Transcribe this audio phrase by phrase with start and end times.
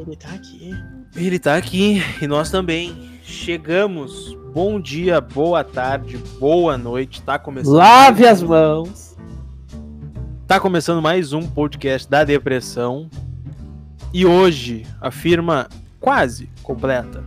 [0.00, 0.74] ele tá aqui.
[1.16, 3.18] Ele tá aqui e nós também.
[3.22, 4.36] Chegamos.
[4.54, 7.22] Bom dia, boa tarde, boa noite.
[7.22, 7.74] Tá começando.
[7.74, 9.16] Lave as mãos.
[10.46, 13.10] Tá começando mais um podcast da depressão.
[14.12, 15.68] E hoje a firma
[16.00, 17.22] quase completa.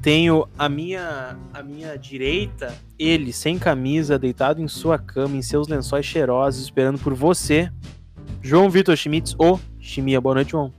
[0.00, 5.68] Tenho a minha a minha direita, ele sem camisa, deitado em sua cama, em seus
[5.68, 7.70] lençóis cheirosos, esperando por você.
[8.40, 10.20] João Vitor Schmitz, o Chimia.
[10.20, 10.72] Boa noite, João.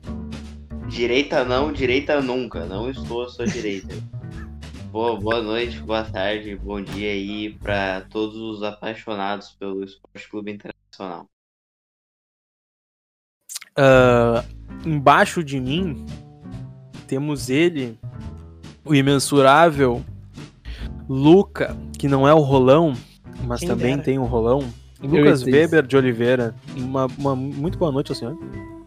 [0.93, 2.67] Direita não, direita nunca.
[2.67, 3.95] Não estou à sua direita.
[4.91, 10.51] Boa, boa noite, boa tarde, bom dia aí para todos os apaixonados pelo Esporte Clube
[10.51, 11.27] Internacional.
[13.75, 14.45] Uh,
[14.85, 16.05] embaixo de mim
[17.07, 17.97] temos ele,
[18.85, 20.05] o imensurável
[21.09, 22.93] Luca, que não é o rolão,
[23.47, 24.03] mas Quem também dera.
[24.03, 24.59] tem o rolão.
[25.01, 26.53] Eu Lucas Weber de Oliveira.
[26.77, 28.37] Uma, uma muito boa noite ao senhor.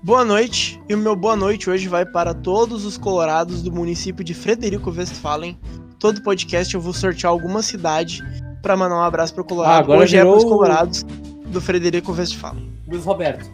[0.07, 4.23] Boa noite, e o meu boa noite hoje vai para todos os colorados do município
[4.25, 5.59] de Frederico Westphalen.
[5.99, 8.23] Todo podcast eu vou sortear alguma cidade
[8.63, 9.73] pra mandar um abraço pro Colorado.
[9.75, 11.03] Ah, agora hoje é virou pros o- colorados
[11.49, 12.73] do Frederico Westphalen.
[12.87, 13.51] Luiz Roberto.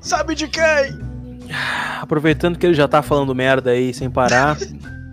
[0.00, 0.98] Sabe de quem?
[2.00, 4.56] Aproveitando que ele já tá falando merda aí sem parar.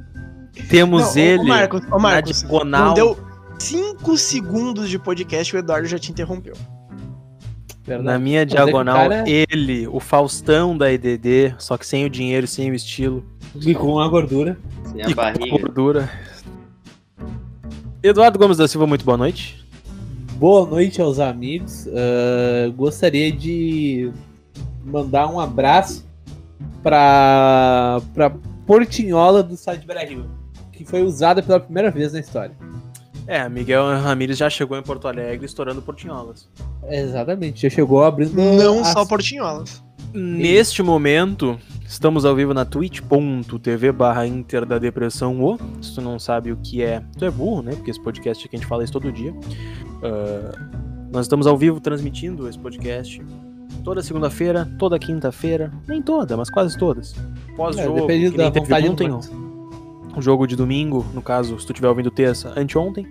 [0.70, 2.86] temos Não, ele Ô Marcos, ô Marcos, na diagonal.
[2.86, 3.18] não deu
[3.60, 6.54] 5 segundos de podcast o Eduardo já te interrompeu.
[7.90, 8.06] Verdade.
[8.08, 12.10] Na minha Mas é diagonal, cara- ele, o Faustão da EDD, só que sem o
[12.10, 14.58] dinheiro, sem o estilo E com a gordura.
[14.86, 15.58] Sem e a com a barriga.
[15.58, 16.10] gordura.
[18.02, 19.66] Eduardo Gomes da Silva, muito boa noite.
[20.36, 21.88] Boa noite aos amigos.
[21.88, 24.12] Ah, gostaria de
[24.86, 26.06] mandar um abraço
[26.82, 28.30] pra, pra
[28.66, 30.26] Portinhola do site Brasil,
[30.72, 32.56] que foi usada pela primeira vez na história.
[33.28, 36.48] É, Miguel Ramírez já chegou em Porto Alegre estourando portinholas.
[36.88, 38.34] Exatamente, já chegou abrindo.
[38.36, 39.84] Não a- só Portinholas.
[40.14, 45.58] Neste momento, estamos ao vivo na twitch.tv barra Inter da Depressão O.
[45.82, 47.76] Se tu não sabe o que é, tu é burro, né?
[47.76, 49.34] Porque esse podcast aqui a gente fala isso todo dia.
[50.02, 50.52] Ah,
[51.12, 53.22] nós estamos ao vivo transmitindo esse podcast
[53.84, 55.72] toda segunda-feira, toda quinta-feira.
[55.88, 57.14] Nem toda, mas quase todas.
[57.16, 59.10] É, Pós-jogo, depende que da nem teve ontem,
[60.16, 63.08] o jogo de domingo, no caso, se tu estiver ouvindo terça, anteontem.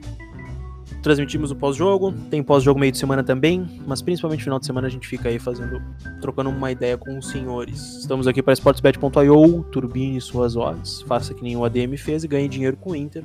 [1.02, 4.90] Transmitimos o pós-jogo, tem pós-jogo meio de semana também, mas principalmente final de semana a
[4.90, 5.80] gente fica aí fazendo,
[6.20, 7.98] trocando uma ideia com os senhores.
[7.98, 12.48] Estamos aqui para sportsbet.io, turbine suas odds, faça que nem o ADM fez e ganhe
[12.48, 13.24] dinheiro com o Inter.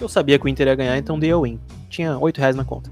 [0.00, 1.60] Eu sabia que o Inter ia ganhar, então dei a win.
[1.88, 2.90] Tinha 8 reais na conta.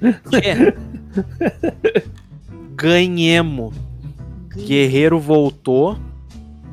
[2.76, 3.74] Ganhemos.
[4.54, 5.98] Guerreiro voltou.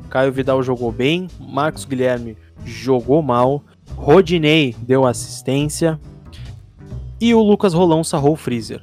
[0.08, 1.26] Caio Vidal jogou bem.
[1.40, 3.62] Marcos Guilherme jogou mal.
[3.96, 5.98] Rodinei deu assistência.
[7.20, 8.82] E o Lucas Rolão sarrou o freezer.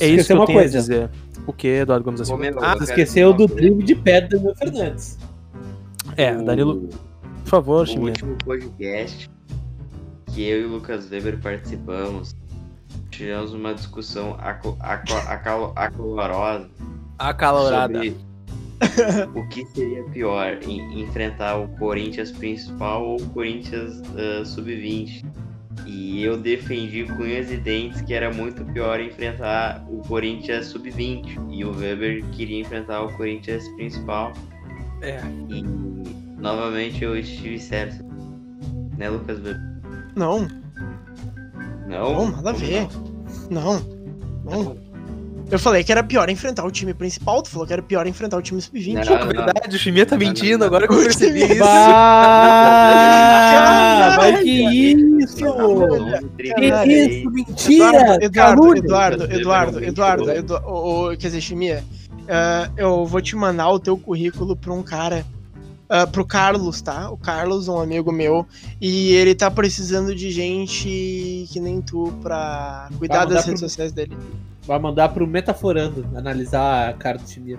[0.00, 0.78] É isso que eu uma tenho a coisa.
[0.78, 1.10] dizer.
[1.46, 2.40] O que, Eduardo Gomes da Silva?
[2.40, 5.18] Ô, meu, Ah, esqueceu do drible de pedra do Daniel Fernandes.
[6.16, 6.88] é, Danilo,
[7.42, 8.10] por favor, O Chimia.
[8.10, 9.28] último podcast
[10.32, 12.34] que eu e o Lucas Weber participamos,
[13.10, 16.70] tivemos uma discussão aco- aco- acalo- acalorosa
[17.18, 17.98] Acalorada.
[17.98, 18.16] sobre
[19.34, 25.24] o que seria pior, em- enfrentar o Corinthians principal ou o Corinthians ah, sub-20.
[25.86, 31.38] E eu defendi com unhas e dentes que era muito pior enfrentar o Corinthians sub-20.
[31.50, 34.32] E o Weber queria enfrentar o Corinthians principal.
[35.00, 35.20] É.
[35.48, 35.62] E
[36.38, 38.04] novamente eu estive certo.
[38.96, 39.60] Né, Lucas Weber?
[40.14, 40.46] Não,
[41.88, 42.86] Não, não, nada a ver.
[43.50, 43.80] não?
[44.44, 44.91] Não, não.
[45.52, 48.38] Eu falei que era pior enfrentar o time principal, tu falou que era pior enfrentar
[48.38, 49.04] o time sub-20.
[49.04, 49.26] Não, não.
[49.26, 50.66] verdade, o Chimia tá Não, não, mentindo, não.
[50.66, 51.58] agora que eu percebi isso.
[51.58, 51.76] Bah,
[54.18, 55.36] mas que isso?
[55.36, 57.30] Que isso?
[57.30, 58.18] Mentira!
[58.24, 59.24] Eduardo, Eduardo.
[59.24, 61.84] Eduardo, Eduardo, Eduardo, quer dizer, Chimia,
[62.28, 65.26] ah, eu vou te mandar o teu currículo pra um cara,
[65.86, 67.10] ah, pro Carlos, tá?
[67.10, 68.46] O Carlos, um amigo meu,
[68.80, 73.92] e ele tá precisando de gente que nem tu pra cuidar das redes pro- sociais
[73.92, 74.16] dele.
[74.66, 77.58] Vai mandar pro Metaforando analisar a cara do time.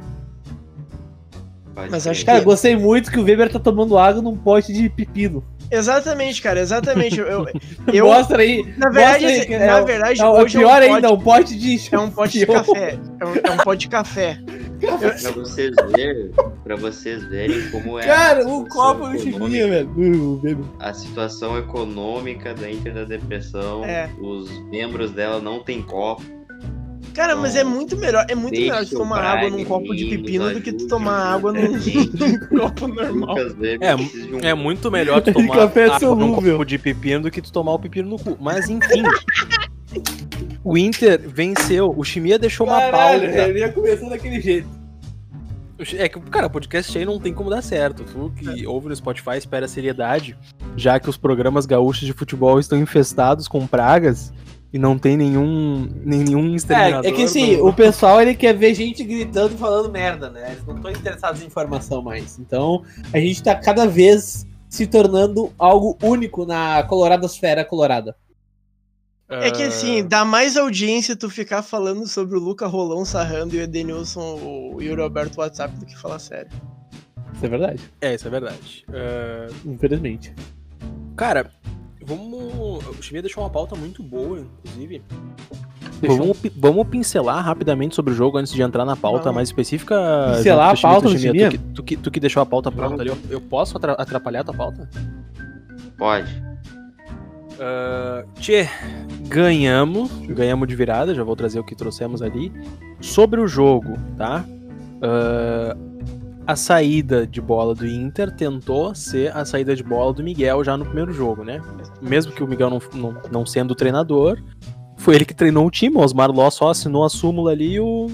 [1.75, 4.71] Pode Mas acho Cara, que- gostei muito que o Weber tá tomando água num pote
[4.71, 5.43] de pepino.
[5.71, 7.19] Exatamente, cara, exatamente.
[7.19, 7.47] Eu,
[7.91, 8.63] eu, Mostra aí.
[8.77, 11.07] na verdade, aí, que na é o- verdade, é hoje é pior é um ainda,
[11.09, 12.99] pote, um pote de é um pote de café.
[13.19, 14.39] É um, é um pote de café.
[14.79, 16.31] Pra vocês verem,
[16.63, 20.69] pra vocês verem como é Cara, a um copo no econômica- chiquinho, velho.
[20.79, 24.11] A situação econômica da Inter da Depressão, É.
[24.21, 26.21] os membros dela não tem copo.
[27.13, 30.51] Cara, mas é muito melhor, é muito melhor tu tomar água num copo de pepino
[30.53, 33.35] do que tu tomar água num, num copo normal.
[34.41, 36.53] É, É muito melhor tu tomar Café água num solúvel.
[36.57, 38.37] copo de pepino do que tu tomar o pepino no cu.
[38.41, 39.03] Mas enfim.
[40.63, 41.93] o Inter venceu.
[41.95, 43.49] O Chimia deixou uma Caralho, pauta.
[43.49, 44.67] ele ia começar daquele jeito.
[45.97, 48.03] É que, cara, podcast aí não tem como dar certo.
[48.03, 50.37] Tu que ouve no Spotify espera seriedade,
[50.77, 54.31] já que os programas gaúchos de futebol estão infestados com pragas
[54.73, 57.05] e não tem nenhum nenhum É, exterminador.
[57.09, 60.53] é que assim, o pessoal ele quer ver gente gritando e falando merda, né?
[60.53, 62.39] Eles não estão interessados em informação mais.
[62.39, 62.83] Então,
[63.13, 68.15] a gente tá cada vez se tornando algo único na Coloradosfera Colorada.
[69.29, 73.59] É que assim, dá mais audiência tu ficar falando sobre o Luca Rolão sarrando e
[73.59, 74.39] o Edenilson,
[74.75, 76.51] o Yuri Alberto WhatsApp do que falar sério.
[77.35, 77.79] Isso é verdade.
[78.01, 78.85] É, isso é verdade.
[78.89, 80.33] Ah, Infelizmente.
[81.15, 81.49] cara,
[82.03, 82.85] vamos.
[82.97, 85.01] O Chimia deixou uma pauta muito boa, inclusive.
[86.05, 89.35] Vamos, vamos pincelar rapidamente sobre o jogo antes de entrar na pauta Vamos.
[89.35, 89.95] mais específica.
[90.35, 91.49] Pincelar a pauta Chimia, Chimia?
[91.49, 93.93] tu, que, tu, que, tu que deixou a pauta pronta ali, eu, eu posso atra-
[93.93, 94.89] atrapalhar a tua pauta?
[95.97, 96.43] Pode.
[97.53, 98.67] Uh, tchê,
[99.27, 102.51] ganhamos, ganhamos de virada, já vou trazer o que trouxemos ali.
[102.99, 104.43] Sobre o jogo, tá?
[104.97, 105.93] Uh,
[106.45, 110.75] a saída de bola do Inter tentou ser a saída de bola do Miguel já
[110.75, 111.61] no primeiro jogo, né?
[112.01, 114.41] Mesmo que o Miguel não, não, não sendo o treinador,
[114.97, 117.79] foi ele que treinou o time, o Osmar Ló só assinou a súmula ali e
[117.79, 118.09] o,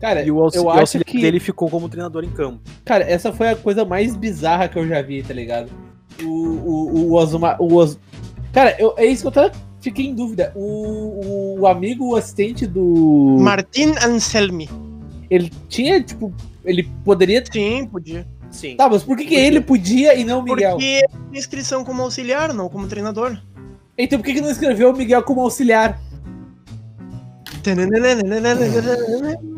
[0.00, 1.20] Cara, e o, eu acho que.
[1.20, 2.60] dele ficou como treinador em campo.
[2.86, 5.70] Cara, essa foi a coisa mais bizarra que eu já vi, tá ligado?
[6.22, 7.56] O, o, o Osma.
[7.60, 7.98] O Os...
[8.50, 10.52] Cara, eu, é isso que eu até fiquei em dúvida.
[10.56, 13.36] O, o amigo, o assistente do.
[13.38, 14.70] Martin Anselmi.
[15.28, 16.32] Ele tinha, tipo.
[16.70, 17.42] Ele poderia.
[17.50, 18.26] Sim, podia.
[18.50, 18.76] Sim.
[18.76, 20.72] Tá, mas por que, que ele podia e não o Miguel?
[20.72, 23.36] Porque tem inscrição como auxiliar, não como treinador.
[23.98, 26.00] Então por que, que não escreveu o Miguel como auxiliar?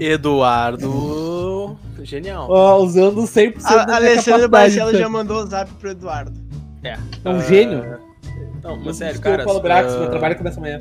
[0.00, 1.76] Eduardo.
[2.02, 2.48] Genial.
[2.50, 4.48] Ó, usando 100% A da capacidade.
[4.48, 6.32] Barcelo já mandou o zap pro Eduardo.
[6.82, 6.98] É.
[7.24, 7.98] É um Ah, gênio.
[8.62, 9.44] Não, mas sério, Desculpa, cara.
[9.44, 10.78] Paulo Brax, ah, meu trabalho começa amanhã.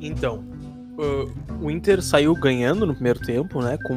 [0.00, 0.42] Então,
[0.98, 3.78] uh, o Inter saiu ganhando no primeiro tempo, né?
[3.78, 3.94] Com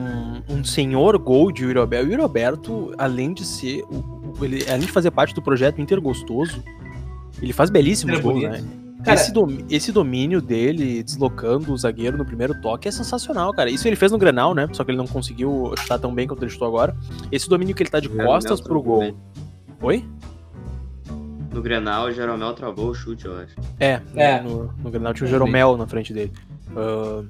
[0.54, 2.08] um senhor gol de Yuri Alberto.
[2.08, 3.84] O Yuri Alberto, além de ser.
[4.42, 6.64] ele, além de fazer parte do projeto Inter Gostoso,
[7.42, 8.52] ele faz belíssimos é gols, bonito.
[8.52, 8.64] né?
[9.04, 13.68] Cara- esse, domi- esse domínio dele, deslocando o zagueiro no primeiro toque, é sensacional, cara.
[13.72, 14.68] Isso ele fez no Grenal, né?
[14.74, 16.96] Só que ele não conseguiu chutar tão bem quanto ele chutou agora.
[17.32, 19.00] Esse domínio que ele tá de Jeromel costas pro gol.
[19.02, 19.14] né?
[19.82, 20.06] Oi?
[21.52, 23.56] No Grenal, o Jeromel travou o chute, eu acho.
[23.80, 24.40] É, É.
[24.42, 25.30] No, no Grenal tinha o.
[25.30, 26.32] Jeromel na frente dele.
[26.76, 27.24] Ah,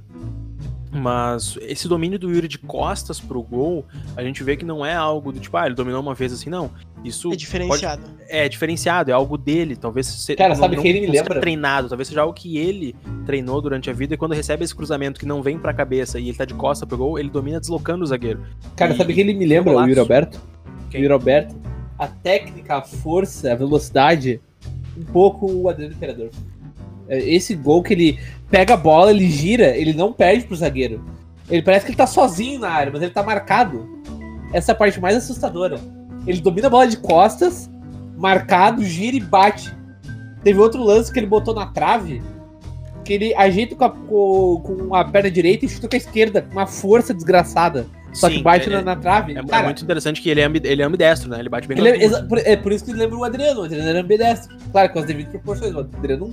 [0.93, 3.85] mas esse domínio do Yuri de costas pro gol,
[4.15, 6.49] a gente vê que não é algo do tipo, ah, ele dominou uma vez assim,
[6.49, 6.69] não.
[7.03, 8.03] Isso É diferenciado.
[8.27, 11.21] é diferenciado, é algo dele, talvez se, Cara, não- sabe não quem ele me seja
[11.23, 11.39] lembra?
[11.39, 12.93] treinado, talvez seja algo que ele
[13.25, 16.27] treinou durante a vida e quando recebe esse cruzamento que não vem pra cabeça e
[16.27, 18.41] ele tá de costa pro gol, ele domina deslocando o zagueiro.
[18.75, 19.73] Cara, E- sabe quem ele me lembra?
[19.75, 19.87] O.
[19.87, 20.41] Yuri Alberto?
[20.89, 20.99] Quem?
[20.99, 21.55] O Yuri Alberto.
[21.97, 24.41] A técnica, a força, a velocidade,
[24.97, 26.29] um pouco o Adriano Imperador.
[27.11, 28.19] É, Esse gol que ele
[28.49, 31.03] pega a bola, ele gira, ele não perde pro zagueiro.
[31.49, 34.01] Ele parece que ele tá sozinho na área, mas ele tá marcado.
[34.53, 35.79] Essa é a parte mais assustadora.
[36.25, 37.69] Ele domina a bola de costas,
[38.17, 39.75] marcado, gira e bate.
[40.43, 42.21] Teve outro lance que ele botou na trave,
[43.03, 46.51] que ele ajeita com a, com, a perna direita e chuta com a esquerda, com
[46.53, 47.85] uma força desgraçada.
[48.13, 49.33] Só que Sim, bate é, na, na trave.
[49.33, 51.39] É, é Cara, muito interessante que ele é, ele é ambidestro, né?
[51.39, 53.61] Ele bate bem ele é, por, é por isso que ele lembra o Adriano.
[53.61, 54.55] O Adriano era ambidestro.
[54.71, 55.73] Claro, com as devidas proporções.
[55.73, 56.31] O Adriano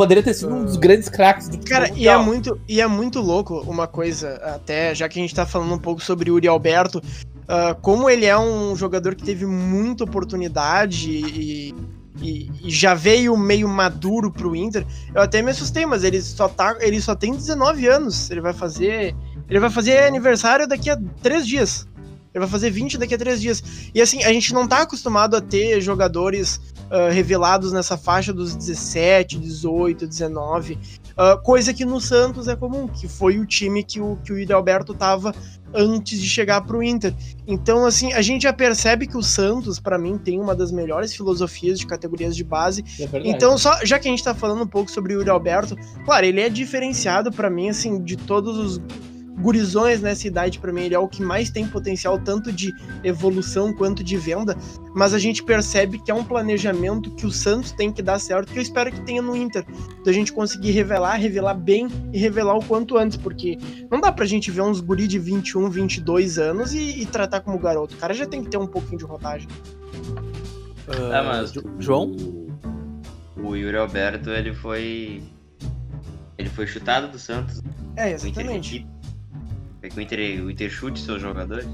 [0.00, 3.20] poderia ter sido um dos grandes craques do Cara, e é, muito, e é muito
[3.20, 6.48] louco uma coisa, até já que a gente tá falando um pouco sobre o Uri
[6.48, 7.02] Alberto,
[7.46, 11.74] ah, como ele é um jogador que teve muita oportunidade e,
[12.22, 16.48] e- e já veio meio maduro pro Inter, eu até me assustei, mas ele só,
[16.48, 19.14] tá, ele só tem 19 anos, ele vai fazer.
[19.50, 21.88] Ele vai fazer aniversário daqui a três dias.
[22.32, 23.62] Ele vai fazer 20 daqui a três dias.
[23.94, 26.60] E assim, a gente não tá acostumado a ter jogadores
[26.90, 30.78] ah, revelados nessa faixa dos 17, 18, 19.
[31.16, 34.38] ah, coisa que no Santos é comum, que foi o time que o, que o
[34.38, 35.34] Yuri Alberto tava
[35.72, 37.14] antes de chegar pro Inter.
[37.46, 41.14] Então, assim, a gente já percebe que o Santos, pra mim, tem uma das melhores
[41.14, 42.84] filosofias de categorias de base.
[42.98, 43.08] É.
[43.24, 46.26] Então, só já que a gente tá falando um pouco sobre o Yuri Alberto, claro,
[46.26, 48.80] ele é diferenciado pra mim, assim, de todos os
[49.40, 53.72] gurizões nessa idade, pra mim, ele é o que mais tem potencial, tanto de evolução
[53.72, 54.56] quanto de venda,
[54.94, 58.52] mas a gente percebe que é um planejamento que o Santos tem que dar certo,
[58.52, 59.64] que eu espero que tenha no Inter,
[60.04, 63.56] da gente conseguir revelar, revelar bem e revelar o quanto antes, porque
[63.90, 67.58] não dá pra gente ver uns guri de 21, 22 anos e, e tratar como
[67.58, 69.48] garoto, o cara já tem que ter um pouquinho de rodagem.
[71.12, 72.10] Ah, mas Jo- João?
[73.36, 75.22] O, o Yuri Alberto, ele foi.
[76.36, 77.62] Ele foi chutado do Santos.
[77.96, 78.86] É, exatamente.
[79.80, 81.66] Foi que o Inter, o Inter chute seus jogadores.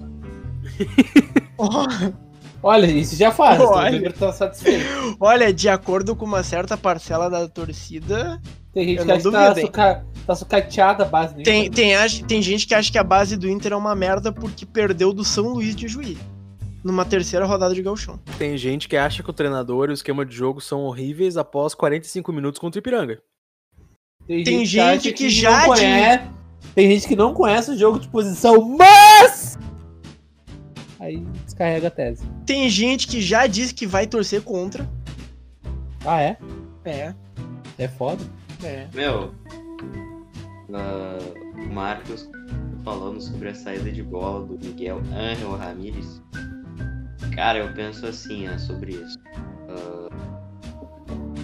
[2.63, 3.61] Olha, isso já faz.
[3.61, 4.13] Olha.
[4.13, 4.85] tá satisfeito.
[5.21, 8.41] Olha, de acordo com uma certa parcela da torcida,
[8.73, 9.67] Tem gente Eu que não acha que tá, duvido, hein?
[9.67, 10.07] suca...
[10.27, 11.75] tá sucateada a base do Tem, Inter.
[11.75, 15.13] tem, tem gente que acha que a base do Inter é uma merda porque perdeu
[15.13, 16.17] do São Luís de Juí.
[16.83, 18.21] Numa terceira rodada de gauchão.
[18.39, 21.75] Tem gente que acha que o treinador e o esquema de jogo são horríveis após
[21.75, 23.21] 45 minutos contra o Ipiranga.
[24.27, 26.36] tem acha gente que já não conhece.
[26.75, 29.59] Tem gente que não conhece o jogo de posição, mas.
[31.01, 32.25] Aí descarrega a tese.
[32.45, 34.89] Tem gente que já disse que vai torcer contra.
[36.05, 36.37] Ah, é?
[36.85, 37.15] É,
[37.79, 38.23] É foda.
[38.63, 38.87] é.
[38.95, 39.35] Meu,
[40.69, 42.29] o Marcos
[42.85, 46.23] falando sobre a saída de bola do Miguel Ángel Ramírez.
[47.35, 49.19] Cara, eu penso assim ó, sobre isso.
[49.69, 50.09] Ah,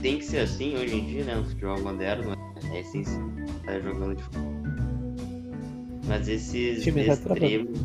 [0.01, 1.35] tem que ser assim hoje em dia, né?
[1.35, 2.33] No futebol moderno.
[2.73, 3.03] É assim,
[3.65, 4.52] tá jogando de futebol.
[6.07, 7.13] Mas esses tá
[7.49, 7.81] extremos.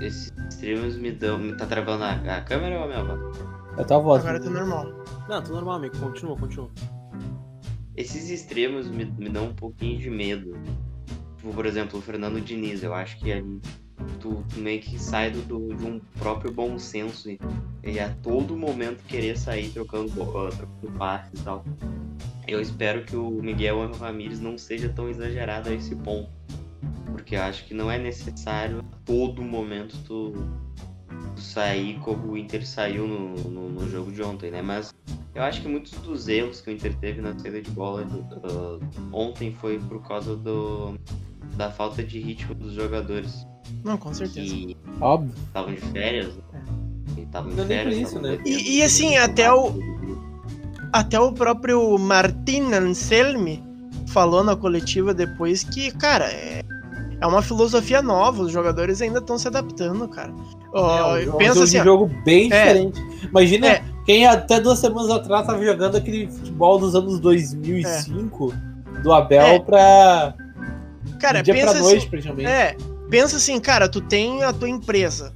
[0.00, 1.38] Esses extremos me dão.
[1.38, 3.38] Me tá travando a, a câmera ou a minha voz?
[3.76, 4.24] É a tua voz.
[4.24, 5.04] Agora tá normal.
[5.28, 5.96] Não, tá normal, amigo.
[5.98, 6.70] Continua, continua.
[7.96, 10.56] Esses extremos me, me dão um pouquinho de medo.
[11.36, 13.60] Tipo, por exemplo, o Fernando Diniz, eu acho que ali
[14.20, 17.38] tu, tu meio que sai do, do- de um próprio bom senso e,
[17.84, 21.64] e a todo momento querer sair trocando, ah, trocando passe e tal.
[22.48, 26.28] Eu espero que o Miguel Ramírez não seja tão exagerado a esse ponto.
[27.12, 30.32] Porque eu acho que não é necessário a todo momento tu,
[31.34, 34.60] tu sair como o Inter saiu no, no, no jogo de ontem, né?
[34.62, 34.92] Mas
[35.34, 38.80] eu acho que muitos dos erros que o Inter teve na saída de bola uh,
[39.12, 40.94] ontem foi por causa do,
[41.56, 43.46] da falta de ritmo dos jogadores
[43.84, 44.46] Não, com certeza.
[44.54, 45.32] que Óbvio.
[45.46, 46.34] estavam de férias.
[46.36, 46.42] né?
[47.16, 47.96] E estavam de férias.
[47.98, 48.38] isso, né?
[48.44, 49.72] E- e assim, até o-.
[50.92, 53.60] Até o próprio Martin Anselmi
[54.06, 56.62] falou na coletiva depois que, cara, é,
[57.24, 60.30] é uma filosofia nova, os jogadores ainda estão se adaptando, cara.
[60.74, 62.66] É um, pensa jogo assim, ó, jogo bem É.
[62.74, 63.00] diferente.
[63.30, 63.84] Imagina É.
[64.04, 68.52] quem até duas semanas atrás tava jogando aquele futebol dos anos 2005
[69.02, 69.58] do Abel É.
[69.58, 70.34] pra
[71.18, 72.46] cara, dia pensa pra noite, assim, praticamente.
[72.46, 72.76] é,
[73.08, 75.32] pensa assim, cara, tu tem a tua empresa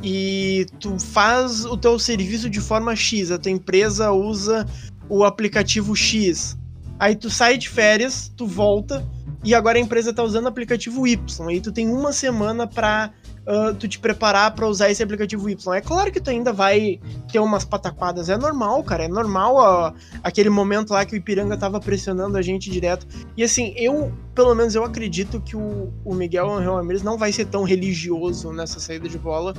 [0.00, 4.64] e tu faz o teu serviço de forma X, a tua empresa usa
[5.08, 6.56] o aplicativo X.
[7.00, 9.04] Aí tu sai de férias, tu volta
[9.44, 11.48] e agora a empresa tá usando o aplicativo Y.
[11.48, 13.12] Aí tu tem uma semana pra
[13.44, 15.74] ah, tu te preparar pra usar esse aplicativo Y.
[15.74, 19.92] É claro que tu ainda vai ter umas pataquadas, é normal, cara, é normal ó,
[20.22, 23.06] aquele momento lá que o Ipiranga tava pressionando a gente direto.
[23.36, 27.32] E assim, eu, pelo menos eu acredito que o, o Miguel Angel Ramirez não vai
[27.32, 29.54] ser tão religioso nessa saída de bola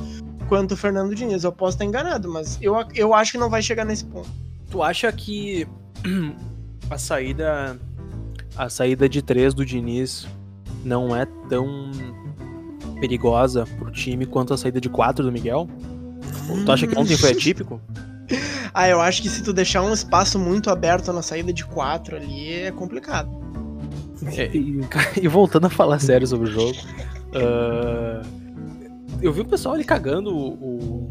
[0.47, 1.43] quanto o Fernando Diniz.
[1.43, 4.29] Eu posso estar enganado, mas eu, eu acho que não vai chegar nesse ponto.
[4.71, 5.67] Tu acha que
[6.89, 7.77] a saída
[8.55, 10.27] a saída de três do Diniz
[10.83, 11.91] não é tão
[12.99, 15.67] perigosa pro time quanto a saída de quatro do Miguel?
[16.49, 17.81] Ou tu acha que ontem foi atípico?
[18.75, 22.15] Ah, eu acho que se tu deixar um espaço muito aberto na saída de quatro
[22.15, 23.29] ali, é complicado.
[24.35, 24.49] É,
[25.21, 26.75] e voltando a falar sério sobre o jogo,
[27.35, 28.23] ah,
[29.21, 31.09] eu vi o pessoal ali cagando o,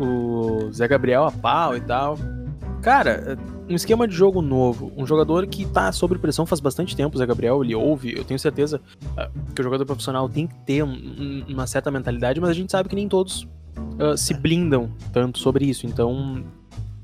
[0.00, 2.18] o, o Zé Gabriel a pau e tal.
[2.82, 7.16] Cara, um esquema de jogo novo, um jogador que tá sob pressão faz bastante tempo,
[7.18, 8.80] Zé Gabriel, ele ouve, eu tenho certeza
[9.16, 12.54] ah, que o jogador profissional tem que ter um- um- uma certa mentalidade, mas a
[12.54, 13.46] gente sabe que nem todos
[13.98, 16.44] ah, se blindam tanto sobre isso, então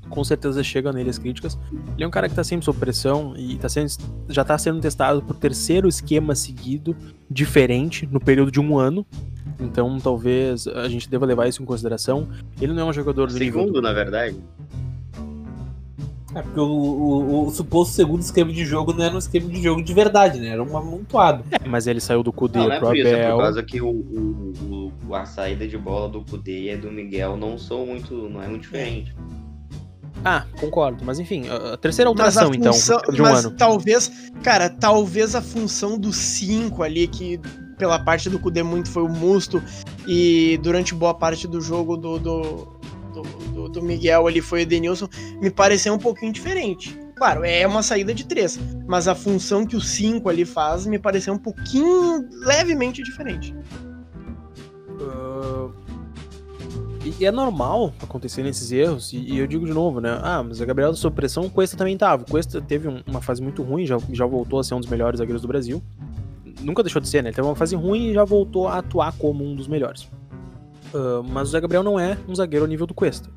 [0.09, 1.57] com certeza chega nele as críticas.
[1.95, 3.89] Ele é um cara que tá sempre sob pressão e tá sendo,
[4.29, 6.95] já tá sendo testado por terceiro esquema seguido,
[7.29, 9.05] diferente, no período de um ano.
[9.59, 12.27] Então talvez a gente deva levar isso em consideração.
[12.61, 14.37] Ele não é um jogador do nível Segundo, na verdade.
[16.35, 19.61] É porque o, o- o suposto segundo esquema de jogo não era um esquema de
[19.61, 20.49] jogo de verdade, né?
[20.49, 21.43] Era um amontoado.
[21.51, 23.35] É, mas ele saiu do Kudê Não, não é pro por isso, é Abel.
[23.37, 27.37] por causa que o, o- o- a saída de bola do Kudê e do Miguel
[27.37, 28.15] não são muito.
[28.29, 29.15] não é muito diferente.
[30.25, 31.03] Ah, concordo.
[31.05, 33.55] Mas enfim, a a terceira Mas a alteração, então, função- de um mas ano.
[33.57, 34.11] talvez,
[34.41, 37.39] cara, talvez a função do 5 ali, que
[37.77, 39.61] pela parte do Kudê muito foi o Musto,
[40.07, 42.41] e durante boa parte do jogo do, do,
[43.13, 43.21] do,
[43.53, 45.07] do- do Miguel ali foi o Edenilson,
[45.41, 46.97] me pareceu um pouquinho diferente.
[47.15, 50.97] Claro, é uma saída de três, mas a função que o 5 ali faz me
[50.99, 53.55] pareceu um pouquinho levemente diferente.
[54.99, 55.69] Ah,
[57.19, 60.19] e- é normal acontecerem esses erros, e, e eu digo de novo, né?
[60.21, 62.23] Ah, mas a Gabriel sob pressão, o Cuesta também tava.
[62.23, 64.89] O Cuesta teve um- uma fase muito ruim, já, já voltou a ser um dos
[64.89, 65.81] melhores zagueiros do Brasil.
[66.61, 67.29] Nunca deixou de ser, né?
[67.29, 70.09] Ele teve uma fase ruim e já voltou a atuar como um dos melhores.
[70.93, 73.29] Ah, mas o Zé Gabriel não é um zagueiro ao nível do Cuesta.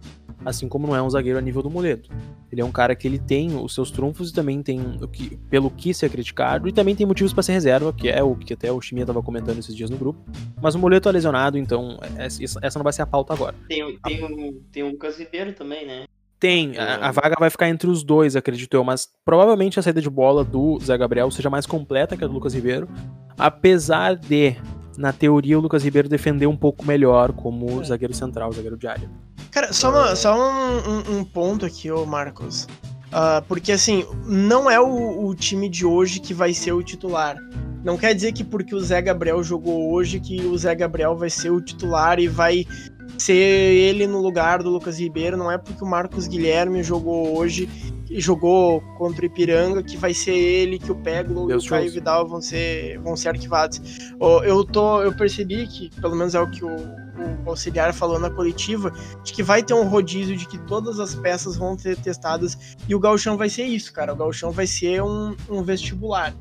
[0.45, 2.09] Assim como não é um zagueiro a nível do Moledo.
[2.53, 5.37] Ele é um cara que ele tem os seus trunfos e também tem o que,
[5.51, 8.53] pelo que ser criticado, e também tem motivos pra ser reserva, que é o que
[8.53, 10.21] até o Chimia tava comentando esses dias no grupo.
[10.63, 13.57] Mas o Moleto é lesionado, então essa essa não vai ser a pauta agora.
[13.69, 16.05] Tem, o- tem, o, tem o Lucas Ribeiro também, né?
[16.39, 20.03] Tem, a, a, vaga vai ficar entre os dois, acredito eu, mas provavelmente a saída
[20.03, 22.87] de bola do Zé Gabriel seja mais completa que a do Lucas Ribeiro,
[23.39, 24.55] apesar de,
[24.97, 27.85] na teoria, o Lucas Ribeiro defender um pouco melhor como é.
[27.85, 29.11] zagueiro central, zagueiro de área.
[29.51, 32.67] Cara, só, uma, só um, um, um, ponto aqui, ô Marcos.
[33.07, 37.37] Uh, porque assim, não é o, o time de hoje que vai ser o titular.
[37.85, 41.31] Não quer dizer que porque o Zé Gabriel jogou hoje que o Zé Gabriel vai
[41.31, 42.67] ser o titular e vai
[43.23, 47.69] ser ele no lugar do Lucas Ribeiro, não é porque o Marcos Guilherme jogou hoje,
[48.11, 52.27] jogou contra o Ipiranga, que vai ser ele, que o Peglo e o Caio Vidal
[52.27, 53.81] vão ser, vão ser arquivados.
[54.45, 58.31] Eu, tô, eu percebi que, pelo menos é o que o, o auxiliar falou na
[58.31, 58.93] coletiva,
[59.25, 62.95] de que vai ter um rodízio, de que todas as peças vão ser testadas, e
[62.95, 64.13] o Galchão vai ser isso, cara.
[64.13, 66.35] O Galchão vai ser um, um vestibular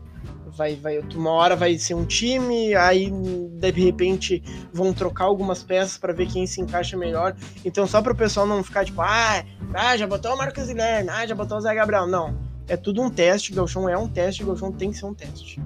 [0.55, 4.41] vai, vai, uma hora vai ser um time, aí de repente
[4.73, 7.35] vão trocar algumas peças para ver quem se encaixa melhor.
[7.63, 9.43] Então, só para o pessoal não ficar tipo, ah,
[9.73, 12.07] ah, já botou o Marcos Guilherme, ah, já botou o Zé Gabriel.
[12.07, 12.37] Não.
[12.67, 15.61] É tudo um teste, Galchão é um teste, Galchão tem que ser um teste.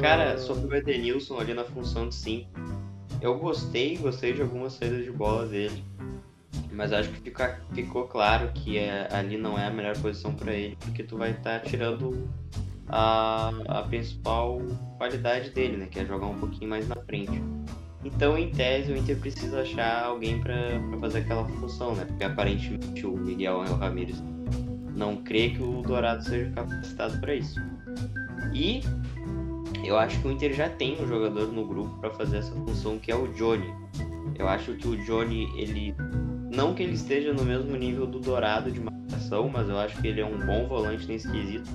[0.00, 2.48] Cara, sobre o Edenilson ali na função de 5,
[3.20, 5.84] eu gostei, gostei de algumas saídas de bola dele.
[6.70, 10.52] Mas acho que fica, ficou claro que é, ali não é a melhor posição para
[10.52, 12.28] ele, porque tu vai estar tá tirando
[12.88, 14.60] a, a principal
[14.96, 15.86] qualidade dele, né?
[15.86, 17.42] Que é jogar um pouquinho mais na frente.
[18.04, 20.54] Então, em tese, o Inter precisa achar alguém para
[21.00, 22.04] fazer aquela função, né?
[22.04, 24.22] Porque aparentemente o Miguel Angel Ramírez
[24.94, 27.60] não crê que o Dourado seja capacitado para isso.
[28.54, 28.80] E
[29.84, 32.98] eu acho que o Inter já tem um jogador no grupo para fazer essa função,
[32.98, 33.72] que é o Johnny.
[34.38, 35.94] Eu acho que o Johnny, ele.
[36.56, 40.08] Não que ele esteja no mesmo nível do Dourado de marcação, mas eu acho que
[40.08, 41.68] ele é um bom volante nesse quesito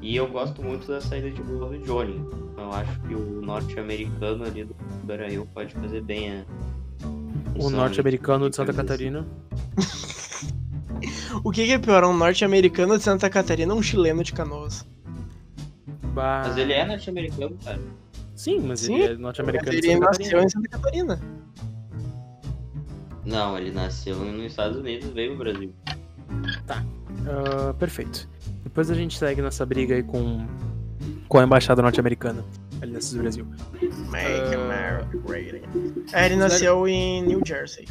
[0.00, 2.20] e eu gosto muito da saída de bola do Johnny.
[2.56, 6.44] Eu acho que o norte-americano ali do Brasil pode fazer bem a.
[7.56, 9.26] O norte-americano de Santa Catarina.
[11.44, 14.86] o que, que, é pior, um norte-americano de Santa Catarina ou um chileno de Canoas?
[16.14, 16.42] Bah...
[16.46, 17.80] Mas ele é norte-americano, cara.
[18.34, 20.22] Sim, mas Sim, ele é norte-americano de Santa Catarina.
[20.22, 21.20] Ele nasceu em Santa Catarina.
[23.28, 25.72] Não, ele nasceu nos Estados Unidos, veio pro Brasil.
[26.66, 26.82] Tá,
[27.22, 28.28] uh, perfeito.
[28.64, 30.46] Depois a gente segue nessa briga aí com,
[31.28, 32.44] com a embaixada norte-americana
[32.80, 33.46] ali nesse Brasil.
[34.10, 36.04] Make uh, America Great Again.
[36.12, 37.86] É, ele nasceu em New Jersey.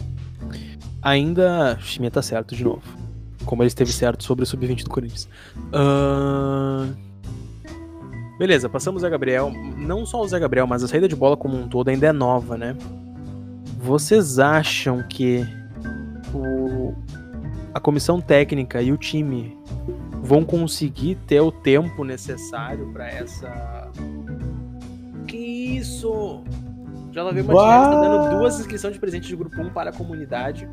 [1.02, 2.82] Ainda, Chimia tá certo de novo.
[3.46, 5.30] Como ele esteve certo sobre o sub-20 do Corinthians.
[5.74, 6.94] Uh...
[8.38, 9.52] Beleza, passamos o Zé Gabriel.
[9.78, 12.12] Não só o Zé Gabriel, mas a saída de bola como um todo ainda é
[12.12, 12.76] nova, né?
[13.78, 15.46] Vocês acham que
[16.34, 16.94] o...
[17.74, 19.58] a comissão técnica e o time
[20.22, 23.92] vão conseguir ter o tempo necessário para essa.
[25.28, 26.44] Que isso?
[27.12, 30.70] Já lavei uma tá dando duas inscrições de presente de grupo 1 para a comunidade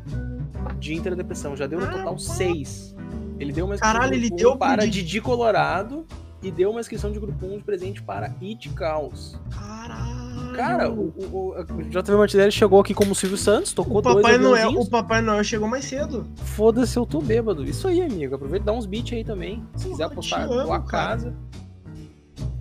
[0.79, 1.55] de Inter Depressão.
[1.55, 2.95] Já deu no total seis.
[3.39, 6.05] Ele deu uma inscrição Caralho, de grupo ele deu para Didi Colorado
[6.41, 9.39] e deu uma inscrição de grupo 1 de presente para It Caos.
[9.49, 10.14] Caralho.
[10.55, 14.71] Cara, o, o, o JV Martinelli chegou aqui como Silvio Santos, tocou o Papai Noel,
[14.71, 16.25] O Papai Noel chegou mais cedo.
[16.37, 17.63] Foda-se, eu tô bêbado.
[17.63, 18.35] Isso aí, amigo.
[18.35, 19.63] Aproveita e dá uns beats aí também.
[19.75, 21.33] Se quiser apostar amo, tua casa.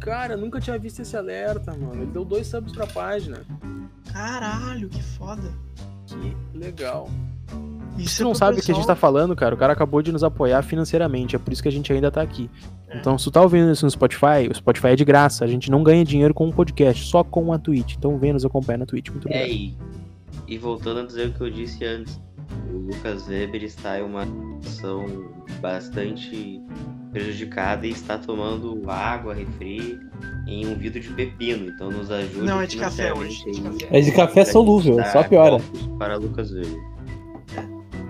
[0.00, 2.02] Cara, nunca tinha visto esse alerta, mano.
[2.02, 3.40] Ele deu dois subs pra página.
[4.12, 5.50] Caralho, que foda.
[6.06, 7.08] Que legal.
[7.98, 10.10] Isso você não sabe o que a gente tá falando, cara, o cara acabou de
[10.10, 12.50] nos apoiar financeiramente, é por isso que a gente ainda tá aqui.
[12.88, 12.98] É.
[12.98, 15.70] Então, se tu tá ouvindo isso no Spotify, o Spotify é de graça, a gente
[15.70, 17.94] não ganha dinheiro com o podcast, só com a Twitch.
[17.96, 19.10] Então, vem nos acompanhar na Twitch.
[19.10, 19.76] Muito é, e,
[20.48, 22.20] e voltando a dizer o que eu disse antes,
[22.72, 24.26] o Lucas Weber está em uma
[24.60, 25.06] situação
[25.60, 26.60] bastante
[27.12, 30.00] prejudicada e está tomando água, refri
[30.48, 32.44] em um vidro de pepino, então nos ajuda.
[32.44, 33.44] Não, é de café hoje.
[33.90, 35.58] É de café solúvel, só piora.
[35.98, 36.93] Para Lucas Weber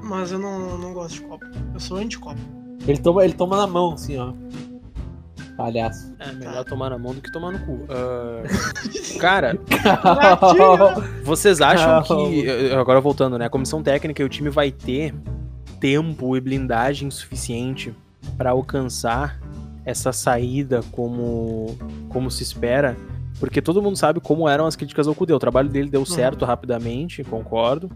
[0.05, 1.45] mas eu não, não gosto de copo.
[1.73, 2.41] Eu sou anti-copo.
[2.87, 4.33] Ele toma, ele toma na mão, assim, ó.
[5.57, 6.15] Palhaço.
[6.19, 7.73] É melhor tomar na mão do que tomar no cu.
[7.73, 8.45] Uh,
[9.19, 9.59] cara,
[11.23, 12.73] vocês acham que.
[12.73, 13.47] Agora voltando, né?
[13.47, 15.15] A comissão técnica e o time vai ter
[15.81, 17.95] tempo e blindagem suficiente
[18.37, 19.41] para alcançar
[19.85, 21.77] essa saída como,
[22.09, 22.97] como se espera?
[23.39, 25.33] Porque todo mundo sabe como eram as críticas ao Cudê.
[25.33, 26.49] O trabalho dele deu certo uhum.
[26.49, 27.91] rapidamente, concordo.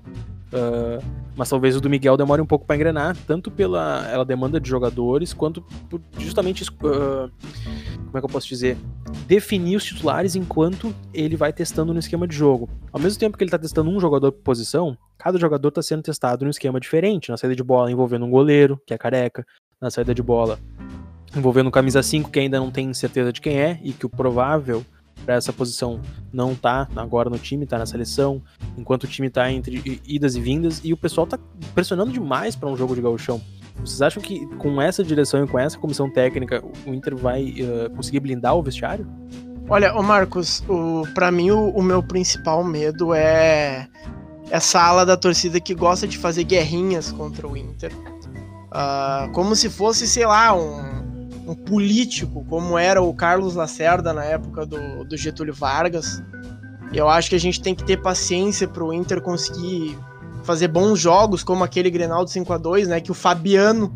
[0.49, 1.05] Uh,
[1.37, 4.69] mas talvez o do Miguel demore um pouco para engrenar, tanto pela ela demanda de
[4.69, 7.31] jogadores, quanto por justamente uh,
[8.07, 8.77] como é que eu posso dizer,
[9.27, 12.69] definir os titulares enquanto ele vai testando no esquema de jogo.
[12.93, 16.03] Ao mesmo tempo que ele está testando um jogador por posição, cada jogador está sendo
[16.03, 19.47] testado num esquema diferente, na saída de bola envolvendo um goleiro, que é careca,
[19.81, 20.59] na saída de bola
[21.37, 24.09] envolvendo um camisa 5 que ainda não tem certeza de quem é e que o
[24.09, 24.85] provável
[25.25, 26.01] para essa posição
[26.33, 28.43] não tá agora no time, tá na seleção,
[28.77, 31.39] enquanto o time tá entre idas e vindas, e o pessoal tá
[31.75, 33.41] pressionando demais para um jogo de gauchão.
[33.81, 37.91] Vocês acham que com essa direção e com essa comissão técnica o Inter vai uh,
[37.95, 39.07] conseguir blindar o vestiário?
[39.69, 43.87] Olha, ô Marcos, o, pra mim o, o meu principal medo é
[44.51, 47.93] essa ala da torcida que gosta de fazer guerrinhas contra o Inter.
[48.69, 50.98] Uh, como se fosse, sei lá, um,
[51.49, 56.23] um, político, como era o Carlos Lacerda na época do, do Getúlio Vargas.
[56.93, 59.99] Eu acho que a gente tem que ter paciência para o Inter conseguir
[60.45, 63.93] fazer bons jogos, como aquele Grenal de 5 a 2 né, que o Fabiano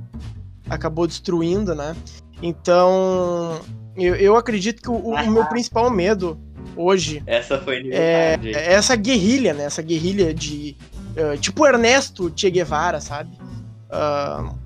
[0.69, 1.97] acabou destruindo, né?
[2.43, 3.61] Então,
[3.97, 6.39] eu, eu acredito que o, o meu principal medo
[6.77, 9.65] hoje essa foi é, é essa guerrilha, né?
[9.65, 10.77] Essa guerrilha de
[11.17, 13.31] uh, tipo Ernesto Che Guevara, sabe?
[13.91, 14.62] Uh,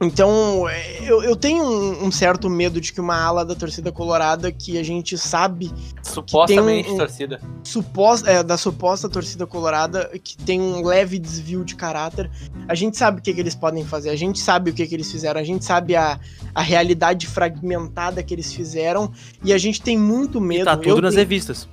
[0.00, 0.64] então,
[1.02, 4.78] eu, eu tenho um, um, certo medo de que uma ala da torcida colorada que
[4.78, 5.72] a gente sabe.
[6.02, 7.40] Supostamente um, um, torcida.
[7.64, 12.30] Suposta, é, da suposta torcida colorada que tem um leve desvio de caráter.
[12.68, 14.94] A gente sabe o que, que eles podem fazer, a gente sabe o que, que
[14.94, 16.20] eles fizeram, a gente sabe a,
[16.54, 19.10] a realidade fragmentada que eles fizeram.
[19.42, 20.62] E a gente tem muito medo.
[20.62, 21.26] E tá tudo eu nas tenho...
[21.26, 21.68] revistas.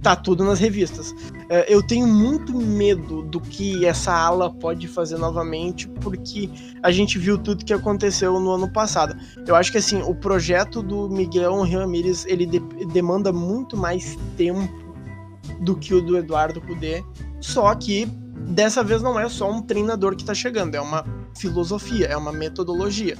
[0.00, 1.14] Tá tudo nas revistas.
[1.48, 6.48] É, eu tenho muito medo do que essa ala pode fazer novamente, porque
[6.82, 9.14] a gente viu tudo que aconteceu no ano passado.
[9.46, 12.60] Eu acho que assim, o projeto do Miguel Ramírez, ele de
[12.92, 14.68] demanda muito mais tempo
[15.60, 17.04] do que o do Eduardo Cudê,
[17.40, 18.06] só que
[18.48, 21.04] dessa vez não é só um treinador que tá chegando, é uma
[21.36, 23.16] filosofia, é uma metodologia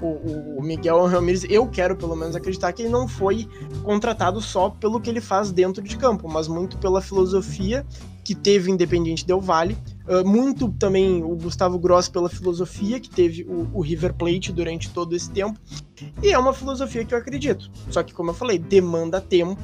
[0.00, 3.48] o, o Miguel Ramirez, eu quero pelo menos acreditar que ele não foi
[3.82, 7.84] contratado só pelo que ele faz dentro de campo, mas muito pela filosofia
[8.28, 13.42] que teve Independiente Del Vale, uh, muito também o Gustavo Gross pela filosofia que teve
[13.44, 15.58] o, o, River Plate durante todo esse tempo,
[16.22, 17.70] e é uma filosofia que eu acredito.
[17.90, 19.62] Só que, como eu falei, demanda tempo,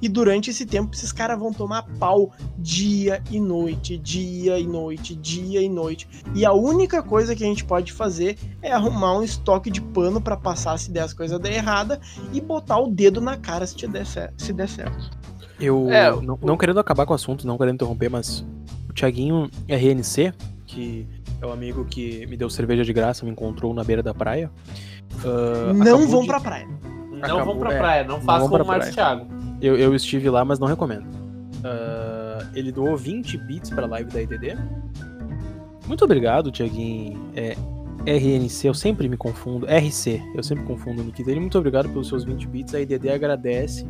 [0.00, 5.14] e durante esse tempo, esses caras vão tomar pau dia e noite, dia e noite,
[5.14, 6.08] dia e noite.
[6.34, 10.20] E a única coisa que a gente pode fazer é arrumar um estoque de pano
[10.20, 12.00] para passar se der as coisas der errada
[12.32, 15.10] e botar o dedo na cara se, der, se der certo.
[15.58, 18.44] Eu, é, não, não, querendo acabar com o assunto, não querendo interromper, mas
[18.88, 20.32] o Thiaguinho RNC,
[20.66, 21.06] que
[21.40, 24.50] é o amigo que me deu cerveja de graça, me encontrou na beira da praia.
[25.22, 26.28] Uh, não vão de...
[26.28, 26.66] pra praia.
[27.10, 29.26] Não acabou, vão pra é, praia, não façam como o Marcos Thiago.
[29.60, 31.04] Eu, eu estive lá, mas não recomendo.
[31.04, 34.56] Uh, ele doou 20 bits pra live da EDD.
[35.86, 37.30] Muito obrigado, Tiaguinho.
[37.34, 37.56] É,
[38.06, 39.66] RNC, eu sempre me confundo.
[39.66, 41.40] RC, eu sempre confundo o nick dele.
[41.40, 42.74] Muito obrigado pelos seus 20 bits.
[42.74, 43.86] A EDD agradece.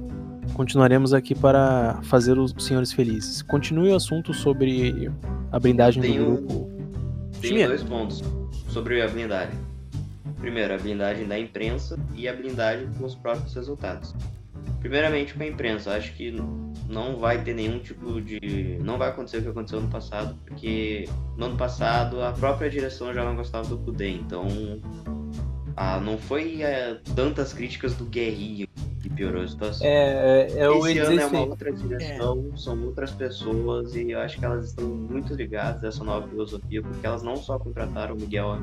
[0.54, 3.42] Continuaremos aqui para fazer os senhores felizes.
[3.42, 5.10] Continue o assunto sobre
[5.52, 6.70] a blindagem Tenho, do grupo.
[7.40, 8.22] Tem dois pontos
[8.68, 9.58] sobre a blindagem.
[10.38, 14.14] Primeiro, a blindagem da imprensa e a blindagem com os próprios resultados.
[14.80, 16.34] Primeiramente com a imprensa, acho que
[16.88, 18.78] não vai ter nenhum tipo de.
[18.82, 23.12] Não vai acontecer o que aconteceu no passado, porque no ano passado a própria direção
[23.14, 24.46] já não gostava do Kudê, então.
[25.76, 28.66] Ah, não foi é, tantas críticas do Guerrinho
[29.00, 29.86] que piorou a situação.
[29.86, 32.56] É, é, é Esse ano é uma outra direção, é.
[32.56, 36.82] são outras pessoas e eu acho que elas estão muito ligadas a essa nova filosofia,
[36.82, 38.58] porque elas não só contrataram o Miguel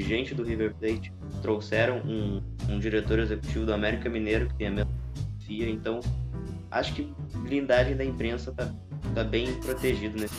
[0.00, 4.70] gente do River Plate, trouxeram um, um diretor executivo do América Mineiro que tem a
[4.70, 6.00] mesma filosofia, então
[6.70, 8.72] acho que blindagem da imprensa tá,
[9.14, 10.34] tá bem protegido nesse.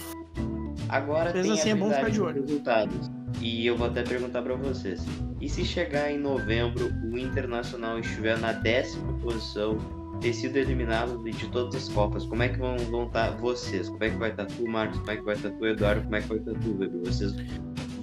[0.90, 3.12] Agora Mas tem assim, a blindagem é dos resultados.
[3.42, 5.04] E eu vou até perguntar para vocês.
[5.42, 9.78] E se chegar em novembro o Internacional estiver na décima posição,
[10.22, 13.90] ter sido eliminado de todas as Copas, como é que vão, estar tá vocês?
[13.90, 14.98] Como é que vai estar tá tu, Marcos?
[15.00, 16.04] Como é que vai estar tá tu, Eduardo?
[16.04, 17.00] Como é que vai estar tu, Weber?
[17.04, 17.34] Vocês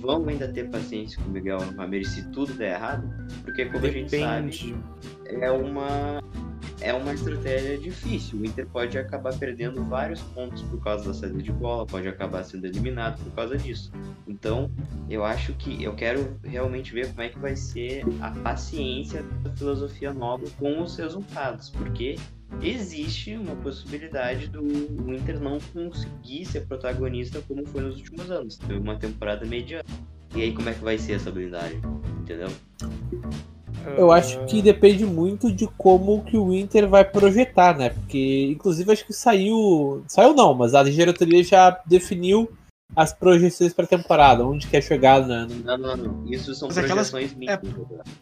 [0.03, 3.09] vão ainda ter paciência com o Miguel Ramirez se tudo der errado?
[3.45, 4.17] Porque como Depende.
[4.17, 4.77] a gente sabe,
[5.41, 6.21] é uma
[6.83, 8.41] é uma estratégia difícil.
[8.41, 12.43] O Inter pode acabar perdendo vários pontos por causa da saída de bola, pode acabar
[12.43, 13.93] sendo eliminado por causa disso.
[14.27, 14.71] Então,
[15.09, 19.51] eu acho que eu quero realmente ver como é que vai ser a paciência da
[19.53, 22.17] filosofia nova com os resultados, porque
[22.61, 24.63] existe uma possibilidade do
[25.13, 28.57] Inter não conseguir ser protagonista como foi nos últimos anos.
[28.57, 29.85] Teve uma temporada mediana.
[30.35, 31.81] E aí como é que vai ser essa blindagem?
[32.21, 32.49] Entendeu?
[33.97, 37.91] Eu acho que depende muito de como que o Inter vai projetar, né?
[37.91, 40.05] Porque, inclusive, acho que saiu.
[40.07, 42.51] Saiu não, mas a diretoria já definiu
[42.95, 45.47] as projeções para a temporada, onde quer chegar na.
[45.47, 46.25] Não, não, não.
[46.27, 47.61] Isso são mas projeções aquelas...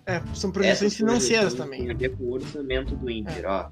[0.06, 1.82] é, é, são projeções Essas financeiras também.
[1.82, 3.48] Tem a ver com o orçamento do Inter, é.
[3.48, 3.68] ó.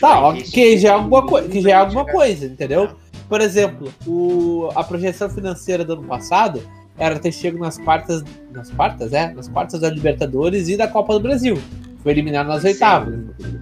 [0.00, 2.84] Tá, ó, que já é alguma, co que já é alguma coisa, entendeu?
[2.84, 2.94] É.
[3.28, 6.62] Por exemplo, o, a projeção financeira do ano passado
[6.98, 8.24] era ter chego nas quartas.
[8.50, 9.32] Nas quartas, é?
[9.32, 11.58] Nas quartas da Libertadores e da Copa do Brasil.
[12.02, 13.18] Foi eliminado nas oitavas.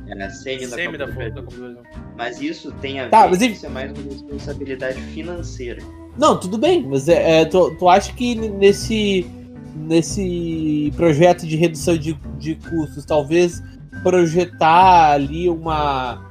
[0.06, 1.34] Era a semi da Semi Copa da, do da Brasil.
[1.34, 1.82] Copa do Brasil.
[2.16, 5.82] Mas isso tem a ver, Tá, mas e- isso é mais uma responsabilidade financeira.
[6.16, 9.26] Não, tudo bem, mas é, é, tu, tu acha que nesse,
[9.74, 13.62] nesse projeto de redução de, de custos, talvez
[14.02, 16.22] projetar ali uma.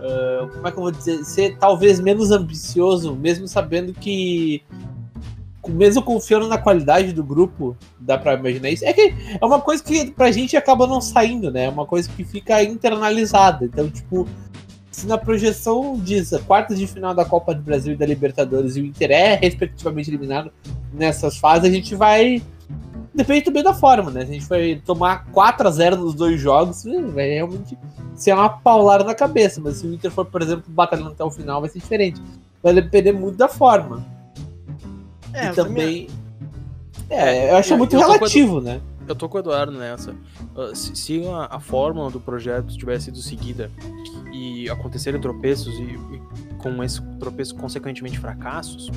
[0.00, 1.24] ah, como é que eu vou dizer?
[1.24, 4.62] Ser talvez menos ambicioso, mesmo sabendo que.
[5.68, 8.84] Mesmo confiando na qualidade do grupo, dá pra imaginar isso.
[8.84, 11.66] É que é uma coisa que pra gente acaba não saindo, né?
[11.66, 13.66] É uma coisa que fica internalizada.
[13.66, 14.26] Então, tipo,
[14.90, 18.80] se na projeção diz quartas de final da Copa do Brasil e da Libertadores e
[18.82, 20.50] o Inter é respectivamente eliminado
[20.92, 22.42] nessas fases, a gente vai.
[23.14, 24.24] Depende também da forma, né?
[24.24, 27.76] Se a gente vai tomar 4 a 0 nos dois jogos, vai realmente
[28.14, 29.60] ser uma paulada na cabeça.
[29.60, 32.20] Mas se o Inter for, por exemplo, batalhando até o final, vai ser diferente.
[32.62, 34.04] Vai depender muito da forma.
[35.32, 36.08] É, e também.
[37.08, 38.80] É, eu acho eu- muito eu a- relativo, né?
[39.10, 40.12] Eu tô com o Eduardo nessa.
[40.54, 43.70] Uh, Se, se a, a fórmula do projeto tivesse sido seguida
[44.32, 48.88] e acontecerem tropeços e, e com esse tropeço consequentemente fracassos,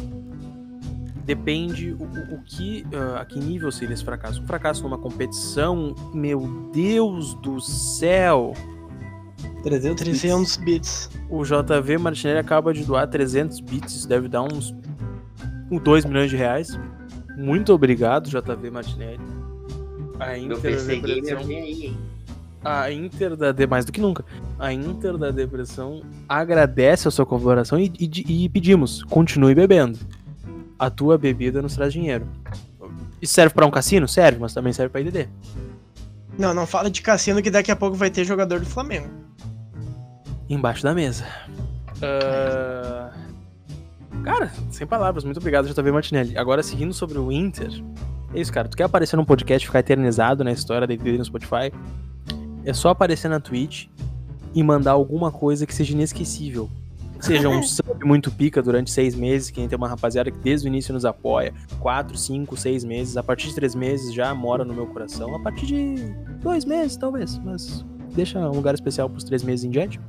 [1.26, 4.41] depende o, o- o que, uh, a que nível seria esse fracasso.
[4.41, 8.54] Um fracasso numa competição, meu Deus do céu!
[9.63, 11.10] 300, 300 bits.
[11.30, 14.76] O JV Martinelli acaba de doar 300 bits, isso deve dar uns
[15.84, 16.78] 2 milhões de reais.
[17.36, 19.19] Muito obrigado, JV Martinelli.
[20.19, 21.97] A Meu Inter PC da Depressão, vem aí, hein?
[22.65, 24.23] a Inter da de, mais do que nunca.
[24.58, 29.99] A Inter da Depressão agradece a sua colaboração e, e- e pedimos, continue bebendo.
[30.80, 32.26] A tua bebida nos traz dinheiro.
[33.21, 34.08] Isso serve pra um cassino?
[34.08, 35.28] Serve, mas também serve pra IDD.
[36.38, 39.08] Não, não fala de cassino que daqui a pouco vai ter jogador do Flamengo.
[40.49, 41.26] Embaixo da mesa.
[42.02, 43.12] Ah,
[44.23, 46.38] Cara, sem palavras, muito obrigado, JV Martinelli.
[46.38, 47.69] Agora, seguindo sobre o Inter.
[48.34, 48.67] É isso, cara.
[48.67, 51.72] Tu quer aparecer num podcast e ficar eternizado na história da no Spotify?
[52.65, 53.88] É só aparecer na Twitch
[54.56, 56.69] e mandar alguma coisa que seja inesquecível.
[57.19, 60.39] Seja um sub muito pica durante seis meses, que a gente tem uma rapaziada que
[60.39, 61.54] desde o início nos apoia.
[61.80, 63.17] Quatro, cinco, seis meses.
[63.17, 65.36] A partir de três meses já mora no meu coração.
[65.36, 65.96] A partir de
[66.41, 67.38] dois meses, talvez.
[67.39, 70.00] Mas deixa um lugar especial pros três meses em diante.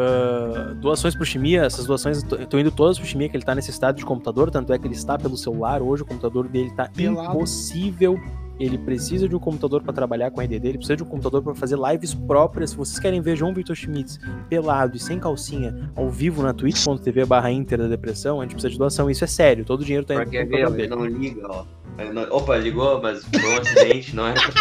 [0.00, 3.70] Ah, doações pro Chimia, essas doações estão indo todas pro Chimia, que ele tá nesse
[3.70, 6.88] estado de computador, tanto é que ele está pelo celular hoje, o computador dele tá
[6.88, 7.36] Pelado.
[7.36, 8.18] impossível.
[8.58, 11.42] Ele precisa de um computador para trabalhar com a EDD, ele precisa de um computador
[11.42, 12.70] para fazer lives próprias.
[12.70, 14.18] Se vocês querem ver João Vitor Schmitz
[14.50, 18.70] pelado e sem calcinha ao vivo na twitch.tv barra Inter da Depressão, a gente precisa
[18.70, 19.08] de doação.
[19.10, 20.94] Isso é sério, todo o dinheiro tá indo Porque pro ver, computador ele dele.
[21.10, 21.64] não liga, ó.
[22.12, 24.52] Não- Opa, ligou, mas foi um acidente, não era pra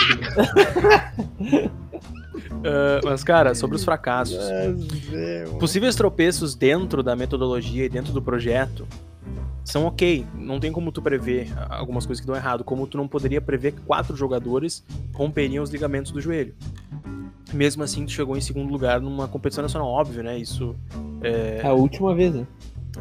[2.63, 4.39] Ah, mas, cara, sobre os fracassos.
[5.59, 8.87] Possíveis tropeços dentro da metodologia e dentro do projeto
[9.63, 10.25] são ok.
[10.35, 12.63] Não tem como tu prever algumas coisas que dão errado.
[12.63, 16.55] Como tu não poderia prever que quatro jogadores romperiam os ligamentos do joelho.
[17.53, 20.37] Mesmo assim, tu chegou em segundo lugar numa competição nacional, óbvio, né?
[20.37, 20.75] Isso
[21.21, 22.45] É a última vez, né?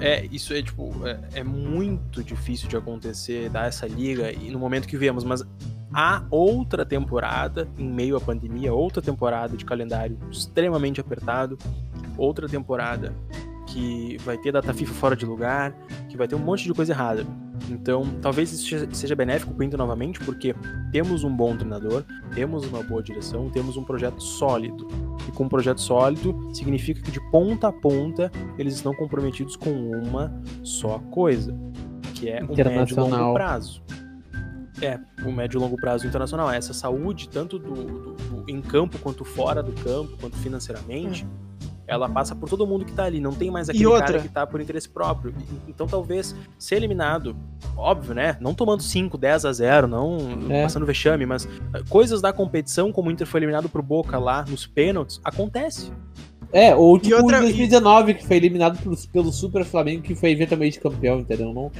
[0.00, 4.58] É, isso é tipo, é, é muito difícil de acontecer, dar essa liga e no
[4.58, 5.44] momento que viemos, mas
[5.92, 11.58] há outra temporada em meio à pandemia, outra temporada de calendário extremamente apertado,
[12.16, 13.14] outra temporada
[13.66, 15.74] que vai ter data FIFA fora de lugar,
[16.08, 17.26] que vai ter um monte de coisa errada.
[17.70, 20.54] Então, talvez isso seja- benéfico pro Inter novamente, porque
[20.92, 24.86] temos um bom treinador, temos uma boa direção, temos um projeto sólido.
[25.28, 29.70] E com um projeto sólido, significa que de ponta a ponta eles estão comprometidos com
[29.70, 31.54] uma só coisa,
[32.14, 33.20] que é o médio e Internacional.
[33.20, 33.82] longo prazo.
[34.80, 36.50] É, o médio e longo prazo internacional.
[36.50, 41.26] Essa saúde, tanto do, do- do- em campo quanto fora do campo, quanto financeiramente,
[41.88, 43.18] ela passa por todo mundo que tá ali.
[43.18, 44.06] Não tem mais aquele outra?
[44.06, 45.34] cara que tá por interesse próprio.
[45.66, 47.34] Então talvez ser eliminado,
[47.76, 48.36] óbvio, né?
[48.40, 50.18] Não tomando 5, 10 a 0, não
[50.50, 50.62] É.
[50.62, 54.44] passando vexame, mas eh, coisas da competição, como o Inter foi eliminado pro Boca lá
[54.48, 55.90] nos pênaltis, acontece.
[56.52, 60.30] É, ou tipo outra- em 2019, que foi eliminado pelo, pelo Super Flamengo, que foi
[60.30, 61.52] eventualmente campeão, entendeu?
[61.52, 61.70] Não...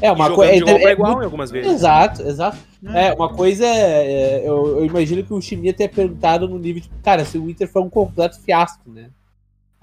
[0.00, 0.70] É, uma Jogando coisa.
[0.70, 1.72] É, pra é igual muito- em algumas vezes.
[1.72, 2.58] Exato, exato.
[2.88, 4.40] É, uma coisa é.
[4.42, 6.90] é, eu, eu imagino que o Chimia tenha perguntado no nível de.
[7.02, 9.10] Cara, se o Inter foi um completo fiasco, né?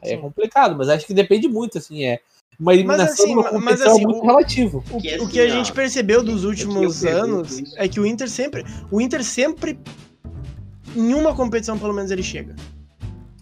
[0.04, 2.20] Aí é complicado, mas acho que depende muito, assim, é.
[2.60, 4.84] Uma eliminação assim, mas competição assim, é muito o- relativo.
[4.92, 8.06] O, Que o assim, que a gente percebeu dos é últimos anos é que o
[8.06, 8.64] Inter sempre.
[8.92, 9.80] O Inter sempre.
[10.96, 12.56] Em uma competição, pelo menos, ele chega.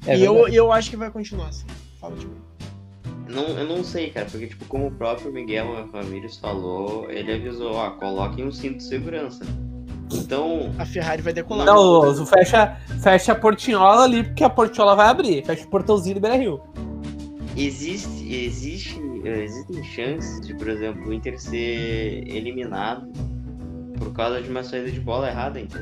[0.05, 1.65] É e eu, eu acho que vai continuar assim.
[1.99, 2.35] Fala de mim.
[3.27, 7.73] Não, eu não sei, cara, porque, tipo, como o próprio Miguel Ramírez falou, ele avisou,
[7.73, 9.43] ó, coloquem um cinto de segurança.
[10.13, 11.65] Então, A Ferrari vai decolar.
[11.65, 15.45] Não, Louso, fecha, fecha a portinhola ali, porque a portinhola vai abrir.
[15.45, 16.61] Fecha o portãozinho do Beira Rio.
[17.55, 23.07] existe, existe, existem chances de, por exemplo, o Inter ser eliminado
[23.97, 25.81] por causa de uma saída de bola errada, então.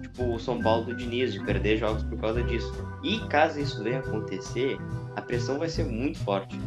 [0.00, 2.72] Tipo, o São Paulo do Diniz, de perder jogos por causa disso.
[3.02, 4.78] E caso isso venha acontecer,
[5.16, 6.58] a pressão vai ser muito forte.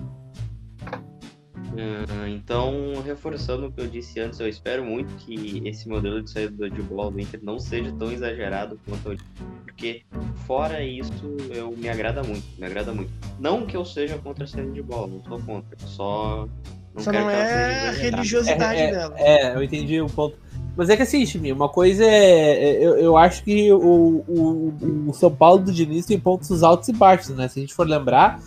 [1.77, 6.29] Ah, então, reforçando o que eu disse antes, eu espero muito que esse modelo de
[6.29, 9.17] saída de bola do Inter não seja tão exagerado quanto eu
[9.63, 10.03] porque
[10.45, 11.11] fora isso
[11.49, 13.11] eu me agrada muito, me agrada muito.
[13.39, 16.47] Não que eu seja contra a saída de bola, não sou contra, só
[16.93, 19.15] não Só não é a religiosidade é, é, dela.
[19.17, 20.37] É, eu entendi o ponto.
[20.75, 22.63] Mas é que assim, Chimi, uma coisa é.
[22.63, 26.87] é eu, eu acho que o, o, o São Paulo do Diniz tem pontos altos
[26.89, 27.47] e baixos, né?
[27.47, 28.39] Se a gente for lembrar,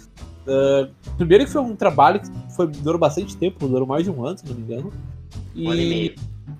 [0.46, 4.24] Uh, primeiro que foi um trabalho que foi, durou bastante tempo, durou mais de um
[4.24, 4.92] ano, se não me engano.
[5.54, 5.66] E...
[5.66, 6.14] Um ano e meio.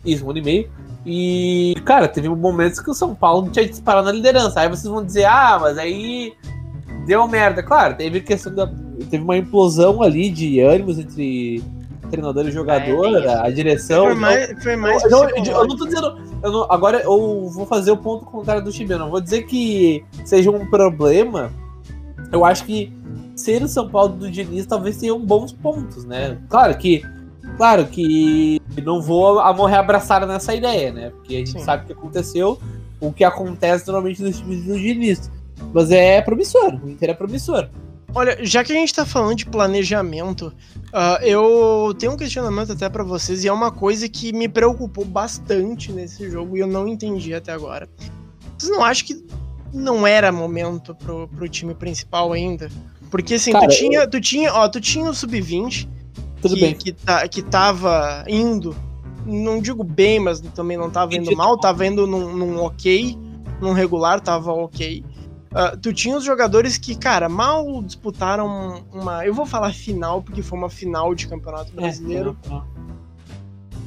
[0.05, 0.71] Isso, um ano e meio.
[1.07, 4.61] E, cara, teve momentos que o São Paulo tinha disparado na liderança.
[4.61, 6.33] Aí vocês vão dizer, ah, mas aí
[7.07, 7.63] deu merda.
[7.63, 8.67] Claro, teve questão da.
[9.11, 11.63] Teve uma implosão ali de ânimos entre
[12.11, 14.07] treinador e jogador, é, a direção.
[14.07, 14.63] Foi mais.
[14.63, 16.19] Foi mais eu, eu, eu, não tô dizendo.
[16.43, 18.71] Eu não, agora eu vou fazer o ponto contrário do.
[18.71, 21.53] Eu não vou dizer que seja um problema.
[22.33, 22.93] Eu acho que
[23.45, 26.39] ser o São Paulo do Diniz talvez tenham bons pontos, né?
[26.49, 27.03] Claro que.
[27.57, 31.11] Claro que não vou a morrer abraçado nessa ideia, né?
[31.11, 31.61] Porque a gente Sim.
[31.61, 32.59] sabe o que aconteceu,
[32.99, 35.31] o que acontece normalmente nos times do Diniz.
[35.73, 37.69] Mas é promissor, o Inter é promissor.
[38.15, 40.53] Olha, já que a gente tá falando de planejamento,
[40.89, 45.05] uh, eu tenho um questionamento até para vocês, e é uma coisa que me preocupou
[45.05, 47.89] bastante nesse jogo e eu não entendi até agora.
[48.57, 49.25] Vocês não acham que
[49.73, 52.71] não era momento pro, pro time principal ainda?
[53.15, 54.11] Porque assim, Cara, tu, tinha, eu...
[54.11, 55.89] tu tinha, ó, tu tinha o sub-20
[56.43, 56.75] que, bem.
[56.75, 58.75] Que, tá, que tava indo,
[59.25, 63.17] não digo bem, mas também não tava indo mal, tava indo num, num ok,
[63.61, 65.05] num regular, tava ok.
[65.53, 69.25] Uh, tu tinha os jogadores que, cara, mal disputaram uma.
[69.25, 72.37] Eu vou falar final, porque foi uma final de campeonato é, brasileiro.
[72.51, 72.74] É,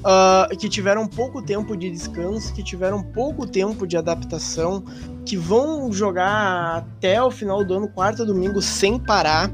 [0.08, 4.84] uh, que tiveram pouco tempo de descanso, que tiveram pouco tempo de adaptação,
[5.26, 9.52] que vão jogar até o final do ano, quarta domingo, sem parar.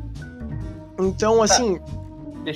[0.99, 1.45] Então, tá.
[1.45, 1.79] assim.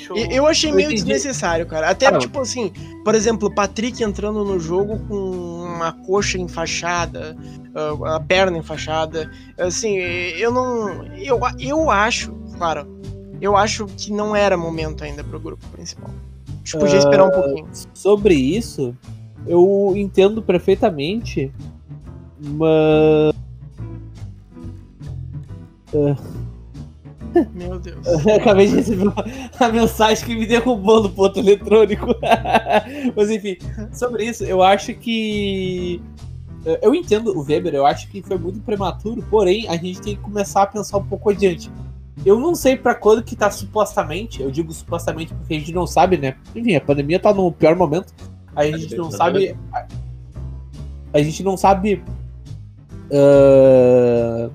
[0.10, 0.18] Eu...
[0.18, 0.48] eu...
[0.48, 1.90] achei meio desnecessário, cara.
[1.90, 2.74] Até, ah, tipo assim,
[3.06, 7.38] por exemplo, o Patrick entrando no jogo com uma coxa enfaixada,
[7.74, 9.32] ah, a perna enfaixada.
[9.58, 11.06] Assim, eu não.
[11.16, 13.00] Eu, eu acho, claro,
[13.40, 16.12] eu acho que não era momento ainda pro grupo principal
[16.68, 17.68] gente podia esperar um ah, pouquinho.
[17.94, 18.96] Sobre isso,
[19.46, 21.52] eu entendo perfeitamente,
[22.40, 23.34] mas.
[27.54, 28.06] Meu Deus.
[28.36, 29.14] Acabei de receber
[29.60, 32.08] a mensagem que me derrubou no ponto eletrônico.
[33.16, 33.58] Mas enfim,
[33.94, 36.02] sobre isso, eu acho que.
[36.82, 40.22] Eu entendo o Weber, eu acho que foi muito prematuro, porém a gente tem que
[40.22, 41.72] começar a pensar um pouco adiante.
[42.26, 45.86] Eu não sei para quando que tá supostamente, eu digo supostamente porque a gente não
[45.86, 46.36] sabe, né?
[46.56, 48.14] Enfim, a pandemia tá no pior momento.
[48.56, 49.56] A gente não sabe.
[49.72, 49.86] A,
[51.14, 52.04] a gente não sabe.
[53.10, 54.52] Uh,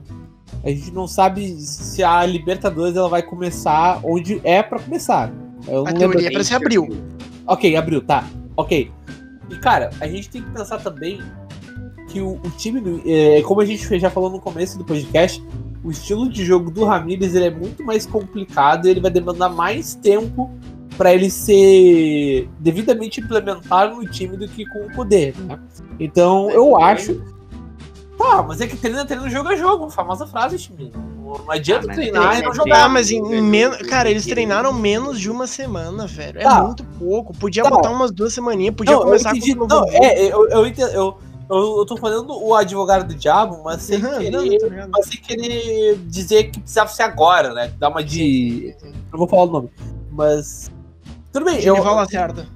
[0.64, 5.32] a gente não sabe se a Libertadores ela vai começar onde é para começar.
[5.66, 6.88] Eu a teoria é pra ser abril.
[7.46, 8.24] Ok, abril, tá.
[8.56, 8.90] Ok.
[9.50, 11.20] E cara, a gente tem que pensar também
[12.12, 15.42] que o, o time, do, é, como a gente já falou no começo do podcast,
[15.82, 19.48] o estilo de jogo do Ramires ele é muito mais complicado e ele vai demandar
[19.48, 20.50] mais tempo
[20.98, 25.34] para ele ser devidamente implementado no time do que com o poder.
[25.38, 25.58] Né?
[25.98, 27.20] Então eu acho.
[28.18, 30.92] Tá, mas é que treina, treina jogo a jogo, famosa frase, time.
[30.94, 32.84] Não adianta ah, treinar e não jogar.
[32.84, 33.78] Ah, mas em menos.
[33.88, 36.38] Cara, eles treinaram menos de uma semana, velho.
[36.38, 36.62] É tá.
[36.62, 37.32] muito pouco.
[37.32, 37.70] Podia tá.
[37.70, 41.16] botar umas duas semaninhas, podia não, começar com o Não, é, eu, eu, entendo, eu,
[41.52, 45.20] eu, eu tô falando o advogado do diabo, mas sem, uhum, querer, não, mas sem
[45.20, 47.72] querer dizer que precisava ser agora, né?
[47.78, 48.74] Dar uma de.
[49.10, 49.70] Não vou falar o nome.
[50.10, 50.70] Mas.
[51.32, 51.76] Tudo bem, eu.
[51.82, 52.46] Fala certo.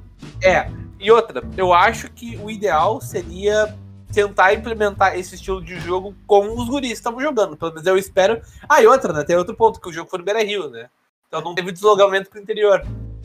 [0.42, 0.70] É.
[0.98, 3.76] E outra, eu acho que o ideal seria
[4.12, 7.56] tentar implementar esse estilo de jogo com os guris que estavam jogando.
[7.56, 8.40] Pelo menos eu espero.
[8.68, 9.24] Ah, e outra, né?
[9.24, 10.88] Tem outro ponto, que o jogo foi no Beira Rio, né?
[11.28, 12.82] Então não teve deslocamento pro interior.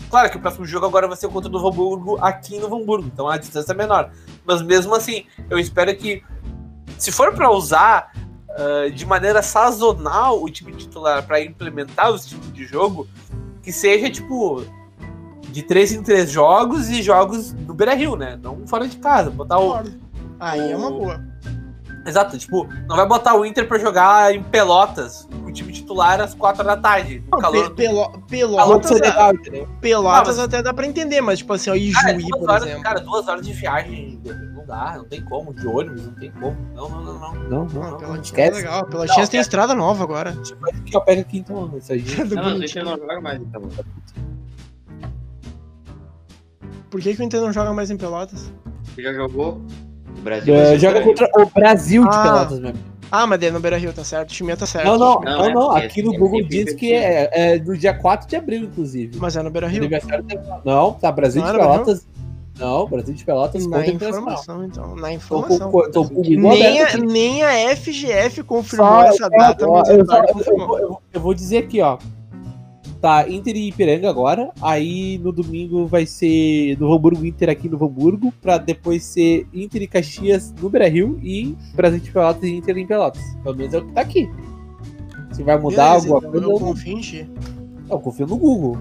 [0.10, 2.76] Claro que o próximo jogo agora vai ser contra o Novo Hamburgo aqui em Novo
[2.76, 4.12] Hamburgo, então a distância é menor.
[4.52, 6.22] Mas mesmo assim, eu espero que,
[6.98, 8.12] se for para usar
[8.50, 13.08] uh, de maneira sazonal o time titular para implementar os tipos de jogo,
[13.64, 14.66] que seja tipo
[15.50, 18.38] de três em três jogos e jogos no Beira Rio, né?
[18.42, 19.30] Não fora de casa.
[19.30, 19.82] Botar o.
[20.40, 20.72] Aí o...
[20.72, 21.32] é uma boa.
[22.06, 26.34] Exato, tipo, não vai botar o Inter pra jogar em Pelotas, o time titular às
[26.34, 27.24] quatro da tarde.
[27.32, 29.34] No calor pe pelo Pelotas, é legal,
[29.80, 32.82] Pelotas ah, até dá pra entender, mas tipo assim, ó, em Juí, por horas, exemplo.
[32.82, 34.11] Cara, duas horas de viagem não
[34.72, 36.58] dá, não tem como, de ônibus, não tem como.
[36.74, 37.34] Não, não, não, não.
[37.34, 38.58] Não, não, não, não esquece.
[38.60, 40.34] É legal, Pelotinhas tem estrada nova agora.
[40.86, 42.04] Que eu pego aqui então, isso aí.
[42.34, 43.62] não, deixa eu não jogar mais então.
[46.90, 48.52] Por que, que o Inter não joga mais em Pelotas?
[48.98, 49.62] Já jogou?
[50.18, 52.24] O Brasil É, ser joga contra o Brasil de Ah.
[52.24, 52.92] Pelotas mesmo.
[53.14, 54.30] Ah, mas daí no Beira Rio, tá certo.
[54.30, 54.86] O time tá certo.
[54.86, 55.72] Não, não, Não, não, é não.
[55.72, 59.18] Aqui no é Google diz que é, é no dia 4 de abril, inclusive.
[59.20, 59.80] Mas é no Beira Rio.
[59.80, 62.08] Aniversário da- Não, tá, Brasil Não de Pelotas.
[62.62, 64.96] Não, Brasil de Pelotas Na informação, então.
[64.96, 65.72] Na Tô informação.
[65.92, 69.90] tô o Google Nem aberto a, nem a FGF confirmou Só- essa data, ó, mas
[69.90, 71.98] eu, o só- eu- eu- eu- vou dizer aqui, ó.
[73.02, 74.52] Tá, Inter e Ipiranga agora.
[74.62, 78.32] Aí no domingo vai ser no Hamburgo Inter aqui no Hamburgo.
[78.40, 82.78] Pra depois ser Inter e Caxias no Beira Rio e Brasil de Pelotas e Inter
[82.78, 83.24] em Pelotas.
[83.42, 84.30] Pelo menos é o que tá aqui.
[85.32, 87.30] Se vai mudar Beleza, alguma então coisa, eu eu, confio em ti.
[87.90, 88.78] eu confio no Google.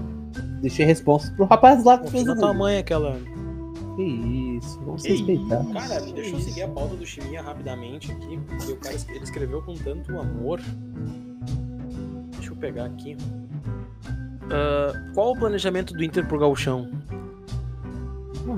[0.61, 2.53] Deixei a resposta pro rapaz lá que Confia fez o Google.
[2.53, 3.17] mãe aquela.
[3.95, 5.61] Que isso, vamos se Que respeitar.
[5.63, 5.73] isso.
[5.73, 9.61] Cara, deixa eu seguir a pauta do Chiminha rapidamente aqui, porque o cara ele escreveu
[9.61, 10.61] com tanto amor.
[12.37, 13.17] Deixa eu pegar aqui.
[14.49, 16.89] Ah, qual o planejamento do Inter pro Gauchão?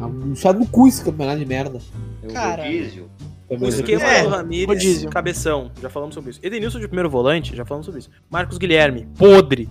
[0.02, 1.80] Ah, Puxar no cu esse campeonato de merda.
[2.24, 3.10] É o Cara, rodízio.
[3.50, 6.40] O esquema É, do Ramires, cabeção, já falamos sobre isso.
[6.42, 8.10] Edenilson de primeiro volante, já falamos sobre isso.
[8.30, 9.70] Marcos Guilherme, podre.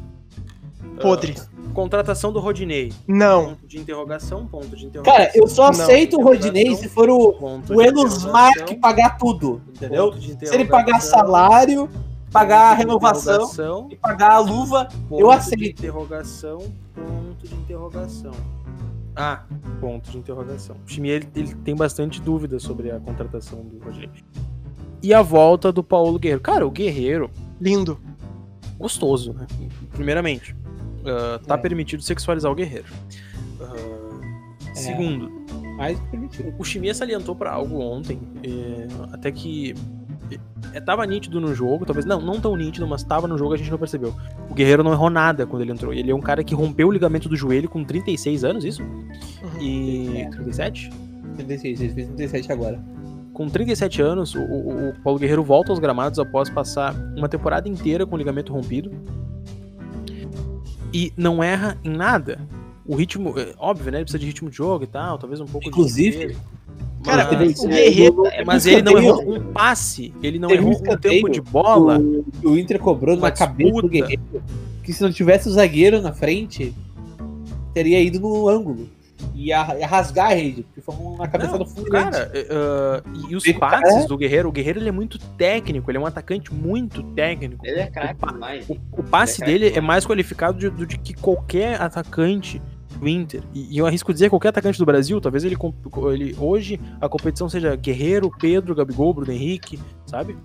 [1.01, 1.35] Podre.
[1.39, 3.47] Ah, contratação do Rodinei, Não.
[3.51, 5.19] ponto de interrogação, ponto de interrogação.
[5.19, 5.71] Cara, eu só Não.
[5.71, 10.13] aceito o Rodinei se for o, o Mark pagar tudo, entendeu?
[10.13, 11.89] Se ele pagar salário,
[12.31, 15.81] pagar a renovação e pagar a luva, ponto eu de aceito.
[15.81, 16.59] interrogação,
[16.95, 18.33] ponto de interrogação.
[19.15, 19.43] Ah,
[19.81, 20.77] ponto de interrogação.
[20.77, 24.09] O time ele, ele tem bastante dúvida sobre a contratação do Rodinei.
[25.03, 26.41] E a volta do Paulo Guerreiro.
[26.41, 27.99] Cara, o Guerreiro, Lindo.
[28.79, 29.47] gostoso, né?
[29.93, 30.57] Primeiramente,
[31.07, 31.59] ah, tá É.
[31.59, 32.87] permitido sexualizar o Guerreiro.
[33.61, 34.75] É.
[34.75, 35.31] Segundo,
[35.77, 36.55] mais permitido.
[36.59, 39.75] o Chimia salientou pra algo ontem, é, até que
[40.73, 43.57] é, tava nítido no jogo, talvez não, não tão nítido, mas tava no jogo a
[43.59, 44.15] gente não percebeu.
[44.51, 45.93] O Guerreiro não errou nada quando ele entrou.
[45.93, 48.83] Ele é um cara que rompeu o ligamento do joelho com 36 anos, isso?
[48.83, 49.61] Uhum.
[49.61, 50.91] E 37?
[51.37, 52.81] 36, ele fez 37 agora.
[53.35, 57.69] Com 37 anos, o, o- o Paulo Guerreiro volta aos gramados após passar uma temporada
[57.69, 58.91] inteira com o ligamento rompido.
[60.93, 62.41] E não erra em nada.
[62.87, 63.99] O ritmo, é, óbvio, né?
[63.99, 66.37] Ele precisa de ritmo de jogo e tal, talvez um pouco Inclusive, de.
[67.05, 68.23] Cara, Mas- o Guerreiro.
[68.47, 71.99] Mas ele não errou um passe, ele não errou um tempo de bola.
[71.99, 73.89] O, o Inter cobrou na cabeça do.
[73.89, 74.23] Guerreiro
[74.83, 76.75] que se não tivesse o zagueiro na frente,
[77.73, 78.89] teria ido no ângulo.
[79.35, 81.91] Ia, ia rasgar a rede, porque foi uma cabeça Não, do fundo.
[81.91, 84.07] Cara, é, ah, e os Ele- passes é.
[84.07, 87.65] do Guerreiro, o Guerreiro ele é muito técnico, ele é um atacante muito técnico.
[87.67, 88.69] Ele é craque demais.
[88.69, 92.61] O, o passe Ele é dele é mais qualificado de- do de que qualquer atacante
[92.99, 93.43] do Inter.
[93.55, 95.57] E, e eu arrisco dizer qualquer atacante do Brasil, talvez ele,
[96.13, 100.37] ele hoje a competição seja Guerreiro, Pedro, Gabigol, Bruno Henrique, sabe?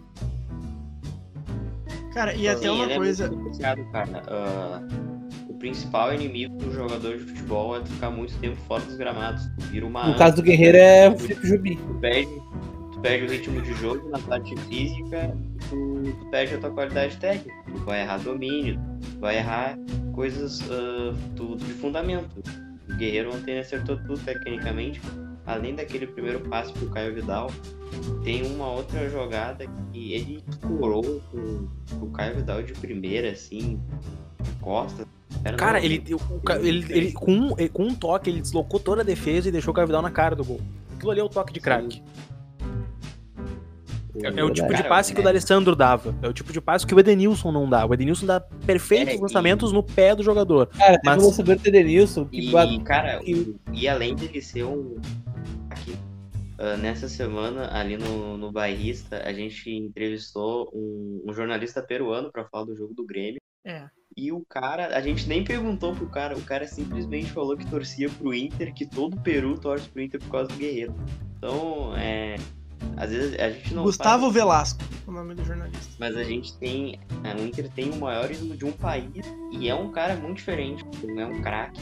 [2.13, 3.25] Cara, e até Sim, uma ele coisa.
[3.25, 4.83] É muito cara.
[5.57, 9.47] Principal inimigo do jogador de futebol é ficar muito tempo fora dos gramados.
[9.69, 10.07] Vira uma.
[10.07, 11.75] No caso do Guerreiro é o Felipe Jubi.
[11.75, 12.31] Tu perde,
[12.91, 15.35] tu perde o ritmo de jogo na parte física,
[15.69, 17.55] tu, tu perde a tua qualidade técnica.
[17.65, 18.79] Tu vai errar domínio,
[19.13, 19.77] tu vai errar
[20.13, 22.41] coisas ah, tudo de fundamento.
[22.89, 25.01] O Guerreiro ontem acertou tudo tecnicamente.
[25.45, 27.49] Além daquele primeiro passe pro Caio Vidal,
[28.21, 33.79] tem uma outra jogada que ele escorou com o Caio Vidal de primeira, assim,
[35.53, 35.65] costa.
[35.65, 36.03] Cara, ele,
[36.61, 39.71] ele, ele- com, um, eh, com um toque, ele deslocou toda a defesa e deixou
[39.71, 40.59] o Caio Vidal na cara do gol.
[40.95, 42.01] Aquilo ali é o toque de craque.
[44.23, 45.23] É, é o tipo de passe que o é.
[45.25, 46.15] D'Alessandro dava.
[46.23, 47.85] É o tipo de passe que o Edenilson não dá.
[47.85, 50.67] O Edenilson dá perfeitos É, e- lançamentos no pé do jogador.
[50.67, 54.41] Cara, Mas- tem o lançamento do Edenilson que E, bate- cara, que- e além dele
[54.41, 54.95] ser um.
[55.69, 55.95] Aqui,
[56.57, 62.45] ah, nessa semana, ali no, no Bairrista, a gente entrevistou um, um jornalista peruano pra
[62.45, 63.39] falar do jogo do Grêmio.
[63.63, 63.85] É.
[64.17, 68.09] E o cara, a gente nem perguntou pro cara, o cara simplesmente falou que torcia
[68.09, 70.95] pro Inter, que todo o Peru torce pro Inter por causa do Guerreiro.
[71.37, 72.35] Então, é.
[72.95, 73.83] Às vezes a gente não.
[73.83, 75.95] Gustavo faz- Velasco, o nome do jornalista.
[75.99, 76.99] mas a gente tem.
[77.23, 80.37] é, O Inter tem o maior ídolo de um país e é um cara muito
[80.37, 81.79] diferente, não é um craque.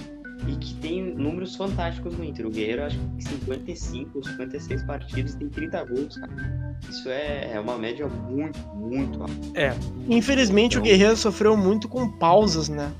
[0.47, 2.45] E que tem números fantásticos no Inter.
[2.45, 6.75] O Guerreiro, acho que tem 55 ou 56 partidas tem 30 gols, cara.
[6.89, 9.33] Isso é, é uma média muito, muito alta.
[9.55, 9.73] É.
[10.09, 12.91] Infelizmente, o Então- Guerreiro sofreu muito com pausas, né?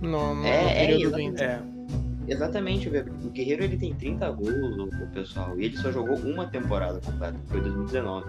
[0.00, 1.32] No, no É, é, período do exatamente.
[1.34, 1.50] Inter.
[1.50, 2.32] É.
[2.32, 2.88] Exatamente.
[2.88, 7.00] O Guerreiro ele tem 30 gols, o, o pessoal, e ele só jogou uma temporada
[7.00, 8.26] completa, que foi 2019.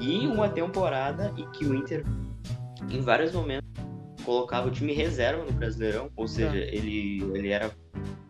[0.00, 2.04] E uma temporada e que o Inter,
[2.90, 3.68] em vários momentos,
[4.20, 7.70] colocava o time reserva no Brasileirão, ou seja, ele, ele era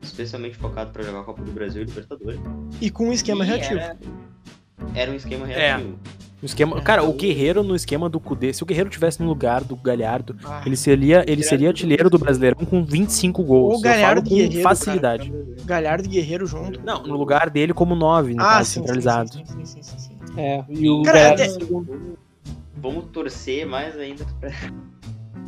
[0.02, 2.40] especialmente focado para jogar a Copa do Brasil e Libertadores.
[2.80, 3.80] E com um esquema E reativo.
[3.80, 3.96] Era,
[4.94, 5.56] era um esquema É.
[5.72, 5.98] reativo.
[6.42, 9.62] O esquema, cara, o Guerreiro no esquema do Cudê, se o Guerreiro tivesse no lugar
[9.62, 13.78] do Galhardo, Ah, ele seria, ele seria artilheiro do Brasileirão com 25 gols.
[13.78, 15.30] O Galhardo com Guerreiro, facilidade.
[15.66, 16.80] Galhardo e Guerreiro junto.
[16.82, 19.30] Não, no lugar dele como 9, no Ah, caso, sim, centralizado.
[19.34, 20.10] sim, sim, sim, sim, sim.
[20.38, 22.20] É, e o Cara, Galhardo até-.
[22.76, 24.48] Vamos torcer mais ainda pra,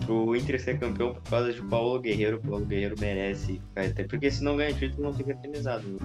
[0.04, 2.38] pro Inter ser campeão por causa de Paulo Guerreiro.
[2.44, 3.60] O Paulo Guerreiro merece.
[3.76, 5.82] Até porque se não ganha título, não fica eternizado.
[5.88, 5.98] né?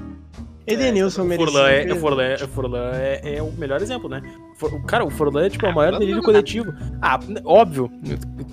[0.66, 1.52] Edenilson o merecia.
[1.54, 1.96] Forlan, é, o.
[1.98, 4.22] Forlan, é- o Forlan é, é o melhor exemplo, né?
[4.58, 6.74] For- o- cara, o Forlan é tipo o maior delírio coletivo.
[7.02, 7.90] Ah, óbvio.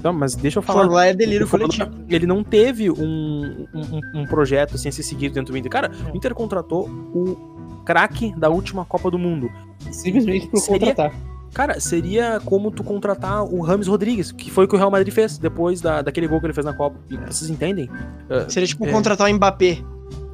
[0.02, 0.84] Não, mas deixa eu falar.
[0.84, 2.04] Forlan é delírio Forlan, coletivo.
[2.08, 5.70] Ele não teve um, um, um projeto assim a ser seguido dentro do Inter.
[5.70, 9.50] Cara, o Inter contratou o craque da última Copa do Mundo.
[9.90, 11.12] Simplesmente por Seria- contratar.
[11.54, 15.14] Cara, seria como tu contratar o Rames Rodrigues, que foi o que o Real Madrid
[15.14, 16.98] fez depois da, daquele gol que ele fez na Copa.
[17.08, 17.88] E vocês entendem?
[18.28, 18.90] Ah, Seria tipo É.
[18.90, 19.78] contratar o Mbappé.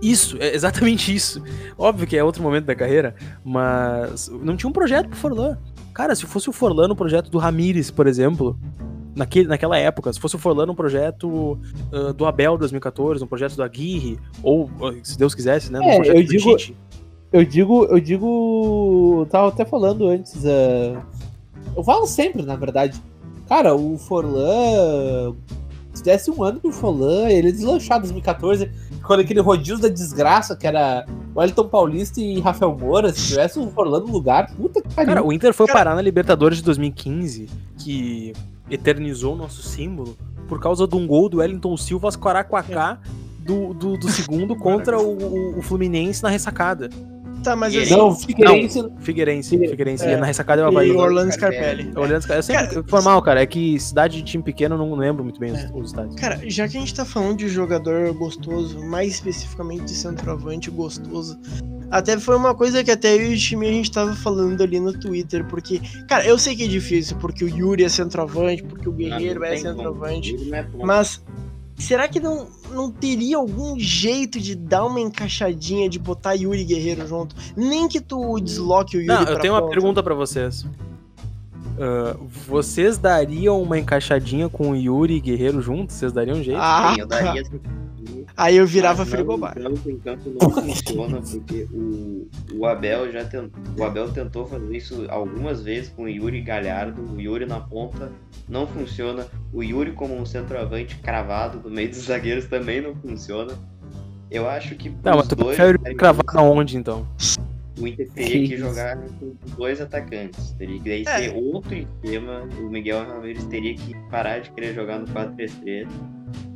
[0.03, 1.43] Isso, é exatamente isso.
[1.77, 3.15] Óbvio que é outro momento da carreira,
[3.45, 5.59] mas não tinha um projeto pro Forlan.
[5.93, 8.59] Cara, se fosse o Forlan no projeto do Ramires, por exemplo,
[9.15, 11.59] naquele, naquela época, se fosse o Forlan no projeto
[11.93, 15.97] ah, do Abel 2014, no projeto do Aguirre, ou, ah, se Deus quisesse, né, É,
[15.97, 16.77] projeto eu do digo- Tite.
[17.33, 19.27] Eu digo, eu digo.
[19.31, 20.45] Tava até falando antes.
[20.45, 21.01] ah,
[21.77, 23.01] eu falo sempre, na verdade.
[23.49, 25.35] Cara, o Forlan.
[25.93, 28.71] Se desse um ano pro Forlan, ele deslanchar em 2014,
[29.05, 31.05] quando aquele rodízio da desgraça, que era
[31.37, 35.09] Wellington Paulista e Rafael Moura, se tivesse o Forlan no lugar, puta que pariu.
[35.15, 38.33] Cara, o Inter foi Cara- parar na Libertadores de 2015, que
[38.71, 40.17] eternizou o nosso símbolo,
[40.49, 42.99] por causa de um gol do Wellington Silva Quaraquacá
[43.41, 46.89] do, do, do segundo contra o- o Fluminense na ressacada.
[47.43, 47.97] Tá, mas E assim.
[47.97, 48.89] Não, Figueirense.
[49.01, 50.05] Figueirense, Figue- Figueirense.
[50.05, 50.17] É.
[50.17, 50.91] na ressacada é o E Havaí.
[50.93, 51.83] o Orlando Scarpelli.
[51.85, 51.99] Scarpelli.
[51.99, 53.43] Olhando, eu sempre foi mal, cara.
[53.43, 55.71] É que cidade de time pequeno eu não lembro muito bem os, É.
[55.75, 56.15] os estádios.
[56.17, 61.39] Cara, já que a gente tá falando de jogador gostoso, mais especificamente de centroavante gostoso,
[61.91, 64.79] até foi uma coisa que até eu e o time a gente tava falando ali
[64.79, 68.89] no Twitter, porque, cara, eu sei que é difícil, porque o Yuri é centroavante, porque
[68.89, 71.23] o Guerreiro Não, não é centroavante, não é mas
[71.81, 76.65] será que não, não teria algum jeito de dar uma encaixadinha, de botar Yuri e
[76.65, 77.35] Guerreiro junto?
[77.57, 79.73] Nem que tu desloque o Yuri Não, pra eu tenho uma ponta.
[79.73, 80.65] pergunta pra vocês.
[81.79, 82.15] Ah,
[82.47, 85.97] vocês dariam uma encaixadinha com o Yuri e Guerreiro juntos?
[85.97, 86.61] Vocês dariam um jeito?
[86.61, 87.43] Ah, Sim, eu daria
[88.43, 89.59] aí eu virava Mas frigobar.
[89.59, 94.77] Não, em campo não funciona, porque o, o Abel já tentou, o Abel tentou fazer
[94.77, 98.11] isso algumas vezes com o Yuri Galhardo, o Yuri na ponta
[98.49, 103.53] não funciona, o Yuri como um centroavante cravado no meio dos zagueiros também não funciona.
[104.31, 107.07] Eu acho que Não, mas tu dois prefere cravar aonde, então?
[107.81, 110.53] o Inter teria que jogar com dois atacantes.
[110.53, 111.19] Teria que daí É.
[111.31, 112.49] ser outro esquema.
[112.61, 115.89] O Miguel Ramirez teria que parar de querer jogar no 4-3-3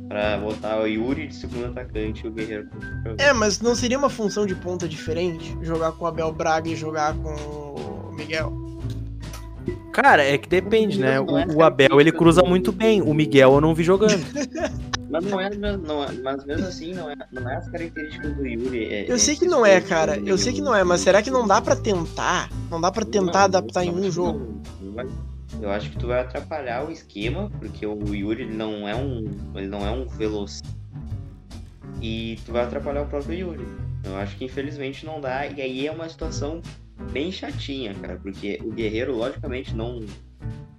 [0.07, 2.69] pra botar o Yuri de segundo atacante e o Guerreiro.
[3.17, 5.57] É, mas não seria uma função de ponta diferente?
[5.61, 7.29] Jogar com o Abel Braga e jogar com
[8.09, 8.53] o Miguel?
[9.91, 11.19] Cara, é que depende, né?
[11.21, 13.01] Não é O, o Abel, ele cruza muito bem.
[13.01, 14.13] O Miguel eu não vi jogando.
[15.07, 18.45] Mas não é, não é- mas mesmo assim não é, não é as características do
[18.45, 18.85] Yuri.
[18.85, 20.17] é- Eu é sei que não é, cara.
[20.25, 22.49] Eu sei que não é, mas será que não dá pra tentar?
[22.69, 24.61] Não dá pra tentar Não, adaptar em um jogo?
[24.79, 24.93] que não.
[24.93, 25.07] Vai-
[25.61, 29.23] Eu acho que tu vai atrapalhar o esquema, porque o Yuri ele não é um,
[29.55, 30.61] ele não é um veloz.
[32.01, 33.65] E tu vai atrapalhar o próprio Yuri.
[34.03, 36.61] Eu acho que infelizmente não dá e aí é uma situação
[37.11, 40.01] bem chatinha, cara, porque o Guerreiro logicamente não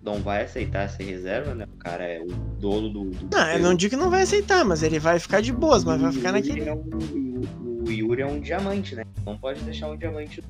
[0.03, 1.66] não vai aceitar ser reserva, né?
[1.74, 2.27] O cara é o
[2.61, 5.41] dono do, do Não, eu não digo que não vai aceitar, mas ele vai ficar
[5.43, 6.68] de boas, mas vai ficar Yuri naquele.
[6.68, 9.03] é um- o, o Yuri é um diamante, né?
[9.24, 10.41] Não pode deixar um diamante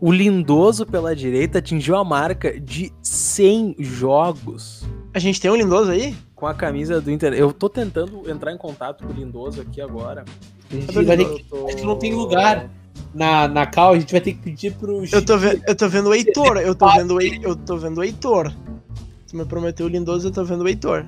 [0.00, 5.90] o Lindoso pela direita atingiu a marca de 100 jogos A gente tem um Lindoso
[5.90, 6.16] aí?
[6.36, 7.32] com a camisa do Inter.
[7.34, 10.24] Eu tô tentando entrar em contato com o Lindoso aqui agora.
[10.70, 12.70] A gente vai ter que, Eu tô- acho que não tem lugar.
[13.12, 15.88] Na, na cal, a gente vai ter que pedir pro Eu tô, ve- eu tô
[15.88, 18.52] vendo o Heitor, tô vendo eu tô vendo o Heitor.
[19.28, 21.04] Se me prometeu o Lindoso, eu tô vendo o Heitor.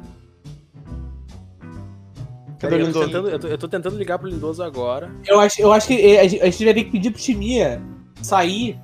[2.58, 3.06] Cadê Peraí, o eu, tô Lindoso?
[3.06, 5.10] tentando, eu, tô, eu tô tentando ligar pro Lindoso agora.
[5.26, 7.80] Eu acho, eu acho que a gente, a gente vai ter que pedir pro Chimia
[8.20, 8.78] sair,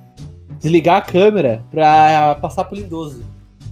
[0.59, 3.23] desligar a câmera pra passar pro Lindoso.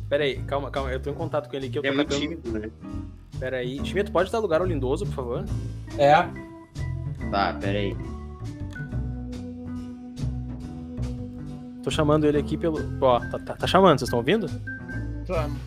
[0.08, 0.92] Pera aí, calma, calma.
[0.92, 1.80] Eu tô em contato com ele aqui.
[1.80, 2.70] Eu tô É muito tímido, né?
[3.40, 3.84] Pera aí.
[3.84, 5.46] Schmidt, pode dar lugar ao Lindoso, por favor?
[5.98, 6.14] É.
[7.32, 7.98] Tá, pera aí.
[11.82, 12.78] Tô chamando ele aqui pelo.
[13.02, 14.48] Ó, tá, tá, tá chamando, vocês estão ouvindo?
[15.28, 15.60] Vamos.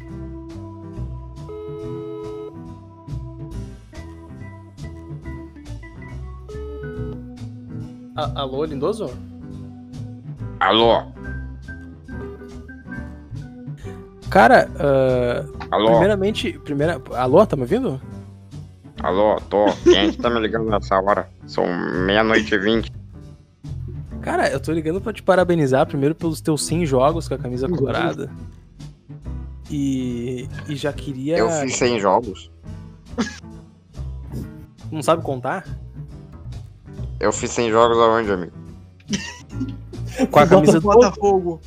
[8.16, 9.10] A- alô, lindoso?
[10.60, 11.02] Alô,
[14.28, 16.52] Cara, ah, alô, primeiramente.
[16.58, 17.00] Primeira...
[17.14, 18.00] Alô, tá me ouvindo?
[19.02, 19.66] alô, tô.
[19.84, 21.28] Quem é que tá me ligando nessa hora?
[21.46, 21.64] São
[22.04, 22.92] meia-noite e vinte.
[24.20, 27.68] Cara, eu tô ligando pra te parabenizar primeiro pelos teus 100 jogos com a camisa
[27.68, 28.30] colorada.
[29.70, 31.36] E, e já queria.
[31.38, 32.50] Eu fiz 100 jogos.
[34.90, 35.66] Não sabe contar?
[37.20, 38.52] Eu fiz 100 jogos aonde, amigo?
[40.30, 40.82] Com a camisa do.
[40.82, 41.60] Botafogo.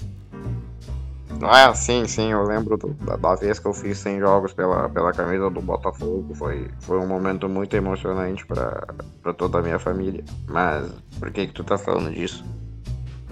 [1.43, 4.87] Ah, sim, sim, eu lembro do- da, da vez que eu fiz 100 jogos pela,
[4.89, 6.35] pela camisa do Botafogo.
[6.35, 8.87] Foi, foi um momento muito emocionante pra,
[9.23, 10.23] pra toda a minha família.
[10.47, 10.87] Mas
[11.19, 12.43] por que que tu tá falando disso?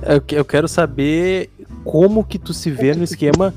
[0.01, 1.51] Eu, que- eu quero saber
[1.83, 3.53] como que tu se vê no esquema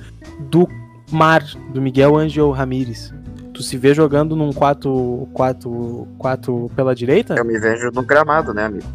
[0.51, 0.69] do
[1.13, 3.13] Mar, do Miguel Angel Ramírez.
[3.53, 7.35] Tu se vê jogando num 4, 4, 4 pela direita?
[7.35, 8.87] Eu me vejo no gramado, né, amigo?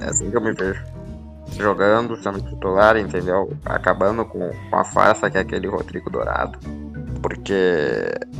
[0.00, 0.82] É assim que eu me vejo.
[1.56, 3.52] Jogando, sendo titular, entendeu?
[3.64, 6.58] Acabando com, com a farsa que é aquele Rodrigo Dourado.
[7.22, 7.54] Porque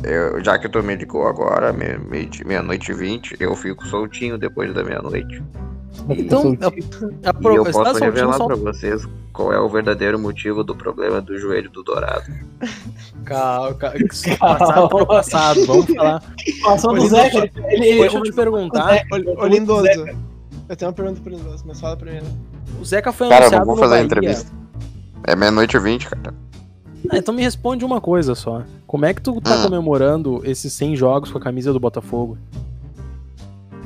[0.03, 4.37] eu, já que tu me ligou agora, me- me- meia-noite e vinte, eu fico soltinho
[4.37, 5.41] depois da meia-noite.
[6.09, 10.19] Então, a, a, E eu posso soltinho revelar só pra vocês qual é o verdadeiro
[10.19, 12.25] motivo do problema do joelho do Dourado.
[13.23, 13.95] Calma, calma.
[14.39, 16.21] Passado pro passado, vamos falar.
[16.63, 17.37] Passou do Ele Zeca.
[17.37, 19.01] Ele, ele, Deixa eu te perguntar.
[19.37, 19.87] Ô, Lindoso.
[19.87, 22.25] Eu tenho uma pergunta pro Lindoso, mas fala primeiro.
[22.81, 24.51] O Zeca foi Cara, eu anunciado vou no fazer a entrevista.
[25.25, 26.33] É meia-noite e vinte, cara.
[27.09, 28.63] Ah, então me responde uma coisa só.
[28.87, 29.63] Como é que tu tá Hum.
[29.63, 32.37] comemorando esses 100 jogos com a camisa do Botafogo?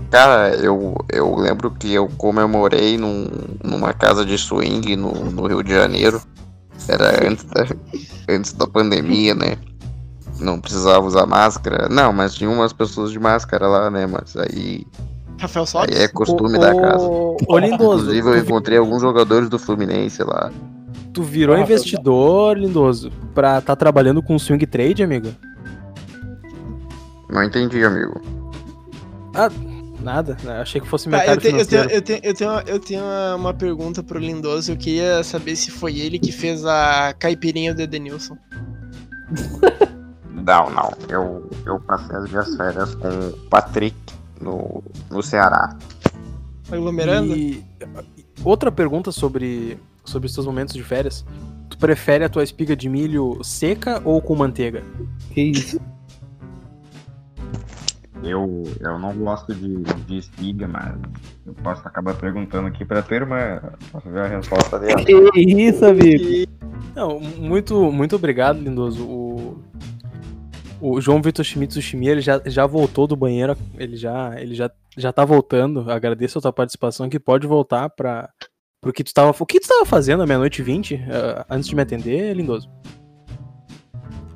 [0.09, 3.27] Cara, eu, eu lembro que eu comemorei num,
[3.63, 6.21] numa casa de swing no, no Rio de Janeiro.
[6.87, 7.65] Era antes da,
[8.29, 9.57] antes da pandemia, né?
[10.39, 11.89] Não precisava usar máscara.
[11.89, 14.05] Não, mas tinha umas pessoas de máscara lá, né?
[14.07, 14.85] Mas aí,
[15.39, 15.99] Rafael aí Sotes?
[15.99, 17.05] é costume Ô, da casa.
[17.59, 17.65] Lindoso,
[18.03, 20.51] Inclusive, eu encontrei alguns jogadores do Fluminense lá.
[21.17, 25.29] Tu virou Ah, investidor, Lindoso, pra tá trabalhando com swing trade, amigo?
[27.29, 28.21] Não entendi, amigo.
[30.01, 30.61] Nada, né?
[30.61, 32.79] achei que fosse Tá, mercado eu, te- eu, tenho, eu, tenho, eu, tenho, uma- eu
[32.79, 34.71] tenho uma- uma pergunta pro Lindoso.
[34.71, 38.37] Eu queria saber se foi ele que fez a caipirinha do Edenilson.
[40.47, 40.93] Não, não.
[41.09, 43.97] Eu, eu passei as minhas férias com o Patrick
[44.39, 45.75] no, no Ceará.
[46.71, 47.35] Aglomerando?
[47.35, 47.61] E
[48.45, 49.77] outra pergunta sobre,
[50.07, 51.25] sobre os seus momentos de férias.
[51.69, 54.83] Tu prefere a tua espiga de milho seca ou com manteiga?
[55.33, 55.79] Que isso?
[58.23, 60.95] Eu, eu não gosto de, de espiga, mas
[61.45, 63.61] eu posso acabar perguntando aqui pra turma.
[63.91, 65.03] Posso ver a resposta dela.
[65.03, 66.49] Que isso, amigo?
[66.95, 69.05] Não, muito, muito obrigado, Lindoso.
[69.05, 69.63] O,
[70.81, 74.71] o João Vitor Schmitz Chimia, ele já, já voltou do banheiro, ele já, ele já,
[74.97, 75.89] já tá voltando.
[75.91, 78.29] Agradeço a tua participação, que pode voltar para
[78.87, 81.67] pro que tu tava, o que tu tava fazendo à meia-noite e 20, eh, antes
[81.67, 82.69] de me atender, Lindoso?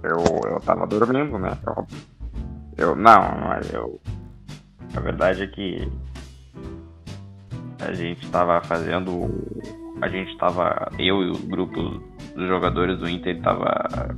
[0.03, 0.17] Eu,
[0.49, 1.57] eu tava dormindo, né?
[1.65, 1.87] Eu,
[2.77, 3.99] eu não, mas eu.
[4.95, 5.87] A verdade é que
[7.79, 9.29] a gente tava fazendo.
[10.01, 10.91] A gente tava.
[10.99, 12.01] Eu e o grupo
[12.35, 14.15] dos jogadores do Inter tava.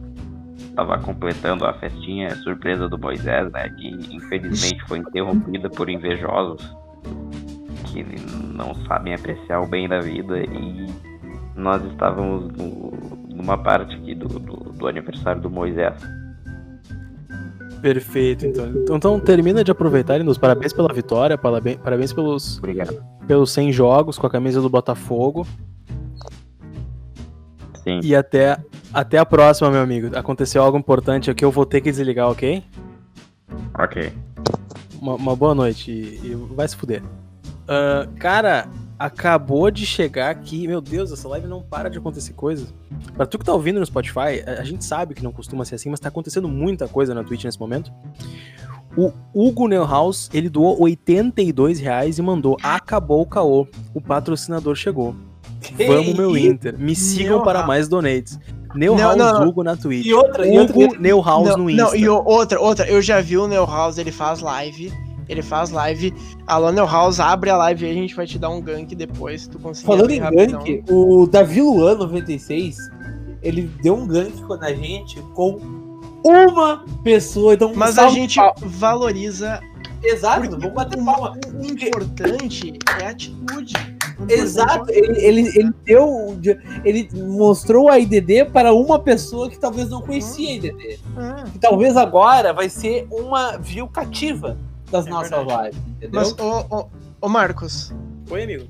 [0.76, 3.70] Tava completando a festinha surpresa do Moisés, né?
[3.70, 6.76] Que infelizmente foi interrompida por invejosos
[7.94, 8.04] que
[8.54, 10.88] não sabem apreciar o bem da vida e
[11.56, 12.92] nós estávamos no-
[13.36, 15.94] numa parte aqui do, do, do aniversário do Moisés.
[17.82, 18.68] Perfeito, então.
[18.70, 18.96] então.
[18.96, 20.40] Então termina de aproveitar, Lindoso.
[20.40, 23.04] Parabéns pela vitória, parabéns, parabéns pelos, Obrigado.
[23.28, 25.46] pelos 100 jogos com a camisa do Botafogo.
[27.84, 28.00] Sim.
[28.02, 28.58] E até,
[28.94, 30.16] até a próxima, meu amigo.
[30.18, 32.64] Aconteceu algo importante aqui, eu vou ter que desligar, ok?
[33.78, 34.14] Ok.
[35.02, 37.04] Uma, uma boa noite e, e vai se fuder.
[37.68, 40.68] Ah, cara, acabou de chegar aqui.
[40.68, 42.74] Meu Deus, essa live não para de acontecer coisas.
[43.16, 45.76] Pra tu que tá ouvindo no Spotify, a, a gente sabe que não costuma ser
[45.76, 47.92] assim, mas tá acontecendo muita coisa na Twitch nesse momento.
[48.96, 53.68] O Hugo Neuhaus, ele doou 82 reais e mandou Acabou o caô.
[53.94, 55.16] O patrocinador chegou.
[55.88, 56.38] Vamos, meu?
[56.38, 56.78] Inter.
[56.78, 57.44] Me sigam Neuhaus.
[57.44, 58.38] para mais donates.
[58.76, 59.48] Neuhaus Não, não.
[59.48, 60.06] Hugo na Twitch.
[60.06, 61.84] E outra, e outra, Hugo Neuhaus não, no Insta.
[61.84, 64.92] não, e outra, outra, eu já vi o Neuhaus, ele faz live.
[65.28, 66.14] Ele faz live.
[66.46, 69.50] Alô, Neuhaus, abre a live aí, a gente vai te dar um gank depois, se
[69.50, 69.88] tu conseguir.
[69.88, 70.64] Falando em rapidão.
[70.64, 72.78] gank, o Davi Luan 96,
[73.42, 75.60] ele deu um gank na gente com
[76.24, 77.54] uma pessoa.
[77.54, 79.60] Então, Mas a gente pra- valoriza
[80.04, 81.38] Exato, vamos bater palma.
[81.54, 83.74] O, importante é a atitude.
[84.28, 86.38] Exato, é ele, ele, ele deu.
[86.84, 91.00] Ele mostrou a IDD para uma pessoa que talvez não conhecia a IDD.
[91.16, 94.58] Ah, Que talvez agora vai ser uma view cativa
[94.94, 95.76] das É nossas verdade.
[95.76, 96.10] lives, entendeu?
[96.14, 96.86] mas, ô, ô,
[97.22, 97.94] ô Marcos,
[98.30, 98.66] Oi, amigo.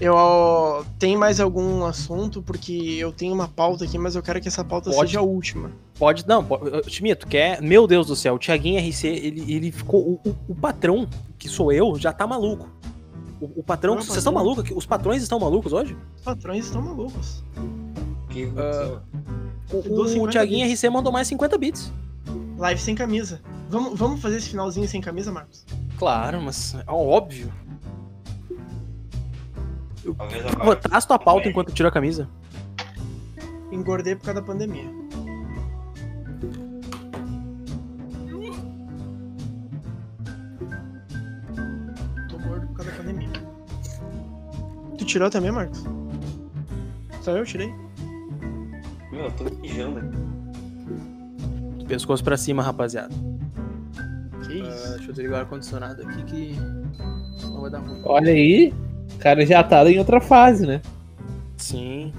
[0.00, 2.40] eu ó, tem mais algum assunto?
[2.42, 5.08] Porque eu tenho uma pauta aqui, mas eu quero que essa pauta Pode.
[5.10, 5.70] seja a última.
[5.98, 6.44] Pode, não,
[6.86, 7.60] Timia, tu quer?
[7.62, 10.00] Meu Deus do céu, o Thiaguinho RC, ele, ele ficou.
[10.24, 11.06] O, o- o patrão,
[11.38, 12.68] que sou eu, já tá maluco.
[13.40, 14.70] O, o patrão, Não é vocês estão malucos?
[14.74, 15.96] Os patrões estão malucos hoje?
[16.16, 17.42] Os patrões estão malucos.
[18.30, 19.00] Que aconteceu?
[19.72, 21.92] O, o 50 Thiaguinho RC mandou mais 50 bits.
[22.58, 23.40] Live sem camisa.
[23.68, 25.64] Vamos, vamos fazer esse finalzinho sem camisa, Marcos?
[25.98, 27.52] Claro, mas é óbvio.
[30.60, 30.76] Agora.
[30.76, 32.28] Traz tua pauta enquanto tira a camisa.
[33.72, 34.88] Engordei por causa da pandemia.
[42.28, 43.30] Tô gordo por causa da pandemia.
[44.98, 45.82] Tu tirou também, Marcos?
[47.22, 47.74] Só eu tirei.
[49.10, 51.84] Meu, eu tô mijando aqui.
[51.86, 53.14] Pescoço pra cima, rapaziada.
[54.96, 56.54] Deixa eu desligar o ar-condicionado aqui que.
[57.38, 58.00] Senão vai dar ruim.
[58.04, 58.72] Olha aí,
[59.14, 60.80] o cara já tá em outra fase, né?
[61.56, 62.12] Sim.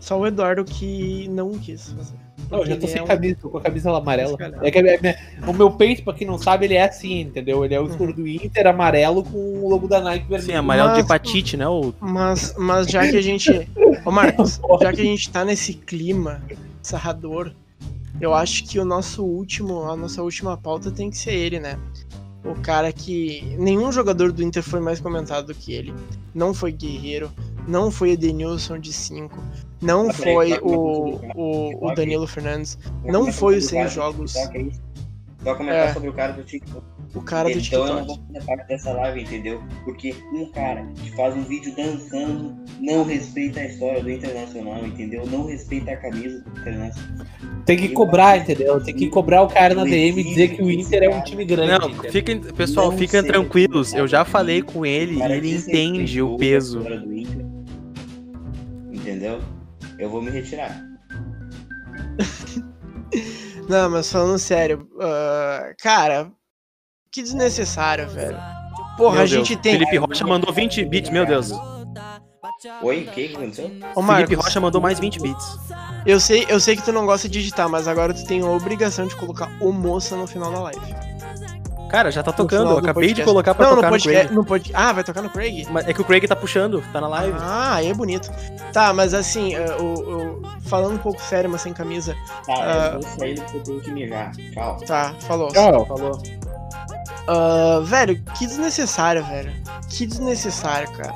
[0.00, 2.14] Só o Eduardo que não quis fazer.
[2.50, 4.36] Não, eu já tô sem é um- camisa, tô com a camisa amarela.
[4.62, 5.16] É que a minha-
[5.46, 7.64] o meu peito, pra quem não sabe, ele é assim, entendeu?
[7.64, 10.42] Ele é o escuro do Inter, amarelo, com o logo da Nike vermelho.
[10.42, 11.66] Sim, amarelo de Mas- hepatite, né?
[11.68, 11.94] O...
[12.00, 13.48] Mas, mas já que a gente.
[14.04, 16.42] Ô Marcos, já que a gente tá nesse clima
[16.82, 17.52] sarrador,
[18.20, 21.78] eu acho que o nosso último, a nossa última pauta tem que ser ele, né?
[22.44, 23.54] O cara que.
[23.58, 25.94] Nenhum jogador do Inter foi mais comentado do que ele.
[26.34, 27.30] Não foi Guerreiro,
[27.68, 29.40] não foi Edenilson de 5,
[29.80, 33.66] não Ah, peraí, foi começar o, sobre o o, o Danilo Fernandes, não foi os
[33.66, 34.34] o 100 cara do jogos.
[35.40, 35.92] Vai comentar É.
[35.92, 36.82] sobre o cara do TikTok.
[37.14, 38.20] O cara do então eu não TikTok.
[38.20, 39.62] vou fazer parte dessa live, entendeu?
[39.84, 45.26] Porque um cara que faz um vídeo dançando não respeita a história do Internacional, entendeu?
[45.26, 47.26] Não respeita a camisa do Internacional.
[47.66, 48.82] Tem que cobrar, entendeu?
[48.82, 51.44] Tem que cobrar o cara na DM e dizer que o Inter é um time
[51.44, 51.70] grande.
[51.70, 52.12] Não, entendeu?
[52.12, 53.92] fiquem, pessoal, Não fiquem tranquilos.
[53.92, 56.82] Eu já falei com ele e ele entende o peso.
[58.90, 59.40] Entendeu?
[59.98, 60.82] Eu vou me retirar.
[63.68, 66.32] Não, mas falando sério, ah, cara,
[67.12, 68.38] que desnecessário, velho.
[68.96, 69.72] Porra, Meu a gente Deus, tem.
[69.78, 71.52] Felipe Rocha mandou 20 bits, meu Deus.
[72.82, 73.70] Oi, o que aconteceu?
[73.94, 75.58] Ô, Felipe Rocha mandou mais 20 bits.
[76.06, 78.46] eu sei, eu sei que tu não gosta de digitar, mas agora tu tem a
[78.46, 80.80] obrigação de colocar o moça no final da live.
[81.90, 82.70] Cara, já tá No tocando.
[82.70, 83.24] Eu acabei de podcast.
[83.24, 84.34] colocar pra Não, no tocar no, podcast, Craig.
[84.34, 84.70] no pod...
[84.72, 85.66] Ah, vai tocar no Craig?
[85.70, 87.36] Mas É que o Craig tá puxando, tá na live.
[87.38, 88.30] Ah, aí é bonito.
[88.72, 92.14] Tá, mas assim, o- falando um pouco sério, mas sem camisa.
[92.46, 92.90] Tá, Ah.
[92.94, 94.32] eu vou sair porque eu tenho que mijar.
[94.54, 94.76] Tchau.
[94.86, 95.48] Tá, falou.
[95.48, 95.84] Tchau.
[95.84, 96.18] Falou.
[97.26, 99.52] Ah, velho, que desnecessário, velho.
[99.88, 101.14] Que desnecessário, cara.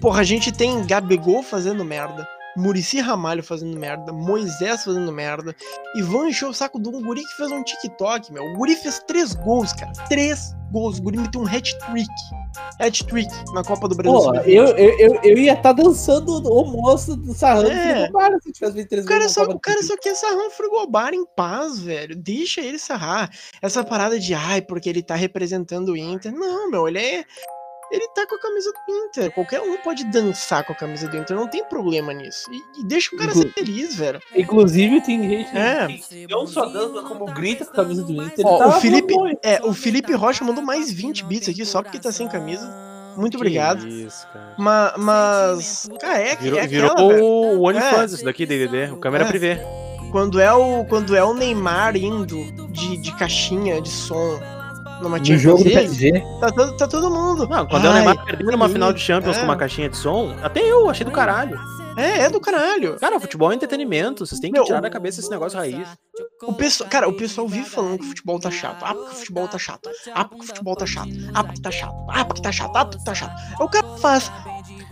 [0.00, 2.28] Porra, a gente tem Gabigol fazendo merda.
[2.56, 5.54] Murici Ramalho fazendo merda, Moisés fazendo merda,
[5.94, 8.42] e vão encher o saco de um guri que fez um TikTok, meu.
[8.44, 9.92] O guri fez três gols, cara.
[10.08, 10.98] Três gols.
[10.98, 12.08] O guri meteu um hat-trick.
[12.80, 14.12] Hat-trick na Copa do Brasil.
[14.12, 14.48] Pô, Sub-20.
[14.48, 18.04] eu, eu, eu, eu ia estar dançando o moço do Sarrando É.
[18.04, 18.38] é.
[18.40, 21.14] se tivesse 23 O cara, gols só, o cara do só quer sarrar um frigobar
[21.14, 22.16] em paz, velho.
[22.16, 23.30] Deixa ele sarrar.
[23.62, 26.32] Essa parada de, ai, porque ele tá representando o Inter.
[26.32, 27.24] Não, meu, ele é.
[27.90, 29.30] Ele tá com a camisa do Inter.
[29.32, 31.36] Qualquer um pode dançar com a camisa do Inter.
[31.36, 32.50] Não tem problema nisso.
[32.52, 34.20] E, e deixa o cara ser feliz, velho.
[34.34, 35.86] Inclusive, tem gente É.
[35.88, 38.44] que não só dança como grita com a camisa do Inter.
[38.46, 39.14] Ó, tá o Felipe.
[39.42, 42.66] É, o Felipe Rocha mandou mais 20 bits aqui só porque tá sem camisa.
[43.16, 43.84] Muito obrigado.
[43.86, 44.54] Que isso, cara.
[44.58, 45.88] Ma- Mas.
[46.00, 47.24] Cara, é, Virou, é virou aquela, velho.
[47.24, 48.14] o OnlyFans É.
[48.16, 48.92] isso daqui, DDD.
[48.92, 49.28] O câmera É.
[49.28, 49.58] privê.
[50.10, 52.36] Quando é, o, quando é o Neymar indo
[52.70, 54.40] de, de caixinha de som
[55.02, 56.12] numa No jogo do PSG.
[56.40, 57.46] Tá todo, tá todo mundo.
[57.48, 59.40] Não, quando é o Ai, Neymar perdendo numa final de Champions é.
[59.40, 61.58] com uma caixinha de som, até eu achei do caralho.
[61.96, 62.98] É, é do caralho.
[62.98, 64.26] Cara, futebol é entretenimento.
[64.26, 65.86] Vocês têm que Meu, tirar o- da cabeça esse negócio raiz.
[66.42, 68.82] O pessoal, cara, o pessoal vive falando que o futebol tá chato.
[68.84, 69.90] Ah, porque o futebol tá chato.
[70.12, 71.08] Ah, porque o futebol tá chato.
[71.32, 71.94] Ah, porque tá chato.
[72.08, 72.76] Ah, porque tá chato.
[72.76, 73.32] Ah, porque tá chato.
[73.60, 74.32] Aí o cara faz.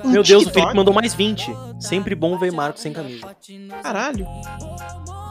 [0.04, 0.52] um Meu Deus, o TikTok.
[0.54, 1.50] Felipe mandou mais 20.
[1.80, 3.34] Sempre bom ver Marcos sem camisa.
[3.82, 4.24] Caralho.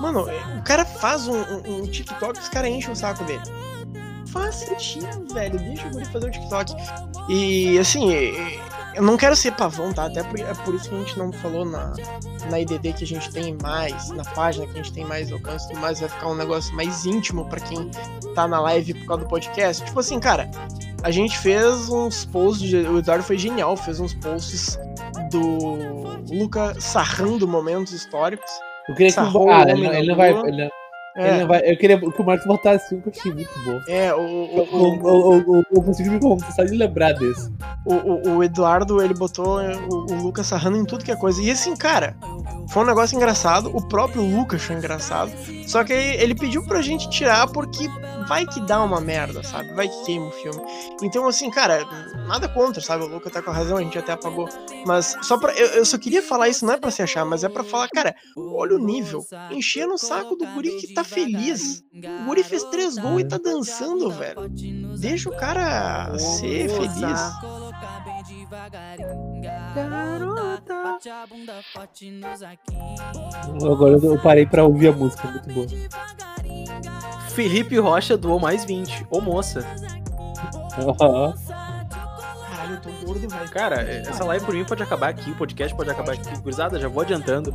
[0.02, 0.26] Mano,
[0.58, 3.42] o cara faz um, um, um TikTok e os caras enchem o saco dele.
[4.32, 5.60] Faz sentido, velho.
[5.60, 6.74] Deixa o guri fazer o TikTok.
[7.30, 8.12] E, assim,
[8.96, 10.06] eu não quero ser pavão, tá?
[10.06, 11.94] Até por, é por isso que a gente não falou na,
[12.50, 15.66] na IDD que a gente tem mais, na página que a gente tem mais alcance
[15.66, 16.00] e tudo mais.
[16.00, 17.90] Vai ficar um negócio mais íntimo pra quem
[18.36, 19.84] tá na live por causa do podcast.
[19.86, 20.50] Tipo assim, cara,
[21.04, 22.72] a gente fez uns posts.
[22.74, 24.80] O Eduardo foi genial, fez uns posts
[25.30, 25.42] do
[26.34, 28.50] Luca sarrando momentos históricos.
[28.88, 30.30] Eu queria que Sarrou ah, ele, não- ele não vai.
[30.32, 30.81] Ele, não-
[31.16, 33.80] É, vai- eu queria que o Marcos botasse um que eu achei muito bom.
[33.88, 36.20] é o, Eu, o, o, eu, consigo me
[36.56, 37.52] só de lembrar desse.
[37.86, 41.42] o, o- o Eduardo, ele botou o, o Lucas sarrando em tudo que é coisa.
[41.42, 42.16] E assim, cara,
[42.70, 43.76] foi um negócio engraçado.
[43.76, 45.32] O próprio Lucas achou engraçado.
[45.68, 47.88] Só que ele pediu pra gente tirar porque
[48.28, 49.74] vai que dá uma merda, sabe?
[49.74, 50.62] Vai que queima o filme.
[51.02, 51.86] Então, assim, cara,
[52.28, 53.04] nada contra, sabe?
[53.04, 54.48] O Lucas tá com a razão, a gente até apagou.
[54.86, 55.54] Mas só pra.
[55.54, 57.88] Eu, eu só queria falar isso, não é pra se achar, mas é pra falar,
[57.90, 59.26] cara, olha o nível.
[59.52, 61.84] Encher no saco do guri que tá feliz.
[62.22, 64.50] O guri fez três gols e tá dançando, velho.
[65.00, 67.22] Deixa o cara ser feliz.
[73.64, 75.68] Agora eu parei pra ouvir a música, muito boa.
[77.30, 79.08] Felipe Rocha doou mais 20.
[79.10, 79.66] Ô moça.
[82.72, 83.50] Eu tô gordo, velho.
[83.50, 86.40] Cara, essa live por mim pode acabar aqui, o podcast pode acabar aqui.
[86.42, 87.54] Gurizada, já vou adiantando.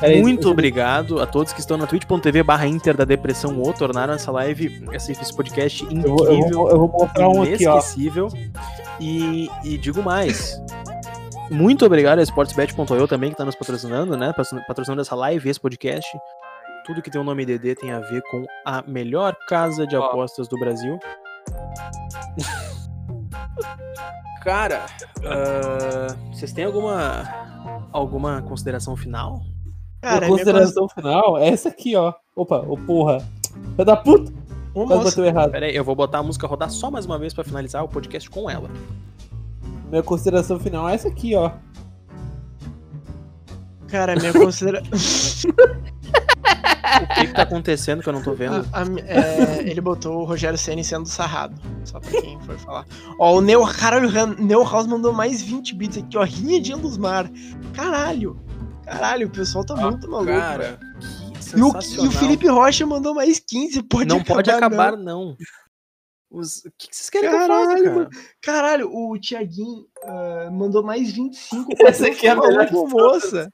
[0.00, 3.72] Peraí, Muito eu- obrigado a todos que estão na twitch.tv barra Inter da Depressão ou
[3.72, 7.42] tornaram essa live, esse, esse podcast Eu vou, eu, incrível, vou, eu vou mostrar um
[7.42, 7.72] aqui, ó.
[7.74, 8.28] inesquecível.
[9.00, 10.60] E, e digo mais.
[11.50, 14.32] Muito obrigado a Sportsbet.io também, que está nos patrocinando, né?
[14.36, 16.08] patro- Patrocinando essa live, esse podcast.
[16.84, 20.48] Tudo que tem o nome DD tem a ver com a melhor casa de apostas
[20.48, 20.98] do Brasil.
[24.42, 24.86] Cara,
[25.24, 27.24] ah, vocês têm alguma
[27.92, 29.42] alguma consideração final?
[30.00, 32.14] Cara, a é minha consideração final é essa aqui, ó.
[32.36, 33.18] Opa, ô porra.
[33.72, 34.32] Filho da puta!
[34.74, 35.50] Ô, moça, bateu errado.
[35.50, 37.88] Pera aí, eu vou botar a música rodar só mais uma vez pra finalizar o
[37.88, 38.70] podcast com ela.
[39.88, 41.50] Minha consideração final é essa aqui, ó.
[43.88, 44.82] cara, minha considera...
[47.02, 48.66] O que, que tá acontecendo que eu não tô vendo?
[48.72, 51.60] a- a- é, ele botou o Rogério Ceni sendo sarrado.
[51.84, 52.86] Só pra quem for falar.
[53.18, 56.24] Ó, o Neo, caralho, o Neo House mandou mais 20 bits aqui, ó.
[56.24, 57.30] Rinha de Elusmar.
[57.74, 58.40] Caralho.
[58.84, 60.32] Caralho, o pessoal tá muito maluco.
[60.32, 60.78] Cara,
[61.40, 63.82] que E o, e o Felipe Rocha mandou mais 15.
[63.82, 65.28] Pode não pode acabar, não.
[65.30, 65.36] não.
[66.30, 66.58] Os...
[66.58, 68.08] O que, que vocês querem que eu faça, Caralho, cara?
[68.42, 71.66] Caralho, o Thiaguinho ah, mandou mais 25.
[71.86, 73.50] Essa aqui é a melhor moça.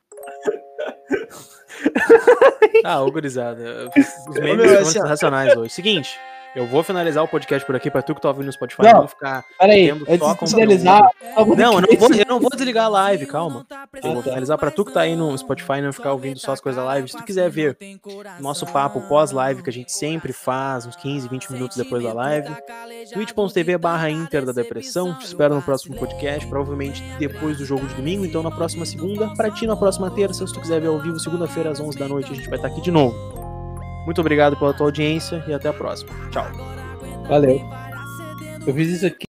[2.85, 3.91] Ah, ô gurizada.
[4.29, 5.03] Os memes são assim, ó.
[5.03, 5.73] sensacionais hoje.
[5.73, 6.19] Seguinte,
[6.55, 9.01] eu vou finalizar o podcast por aqui pra tu que tá ouvindo no Spotify Não.
[9.01, 11.01] não ficar Peraí, Tendo antes só de finalizar.
[11.03, 13.67] Não, eu não, vou, eu não vou desligar a live, calma.
[14.03, 14.31] Eu vou tá.
[14.31, 16.87] finalizar pra tu que tá aí no Spotify não ficar ouvindo só as coisas da
[16.87, 17.09] live.
[17.09, 17.77] Se tu quiser ver
[18.41, 22.49] nosso papo pós-live, que a gente sempre faz, uns 15, 20 minutos depois da live,
[23.13, 25.15] twitch.tv barra Inter da Depressão.
[25.19, 29.29] Te espero no próximo podcast, provavelmente depois do jogo de domingo, então na próxima segunda.
[29.35, 32.09] Pra ti, na próxima terça, se tu quiser ver ao vivo, segunda-feira às 11 da
[32.09, 33.54] noite, a gente vai estar aqui de novo.
[34.05, 36.11] Muito obrigado pela tua audiência e até a próxima.
[36.31, 36.47] Tchau.
[37.29, 37.61] Valeu.
[38.67, 39.34] Eu fiz isso aqui.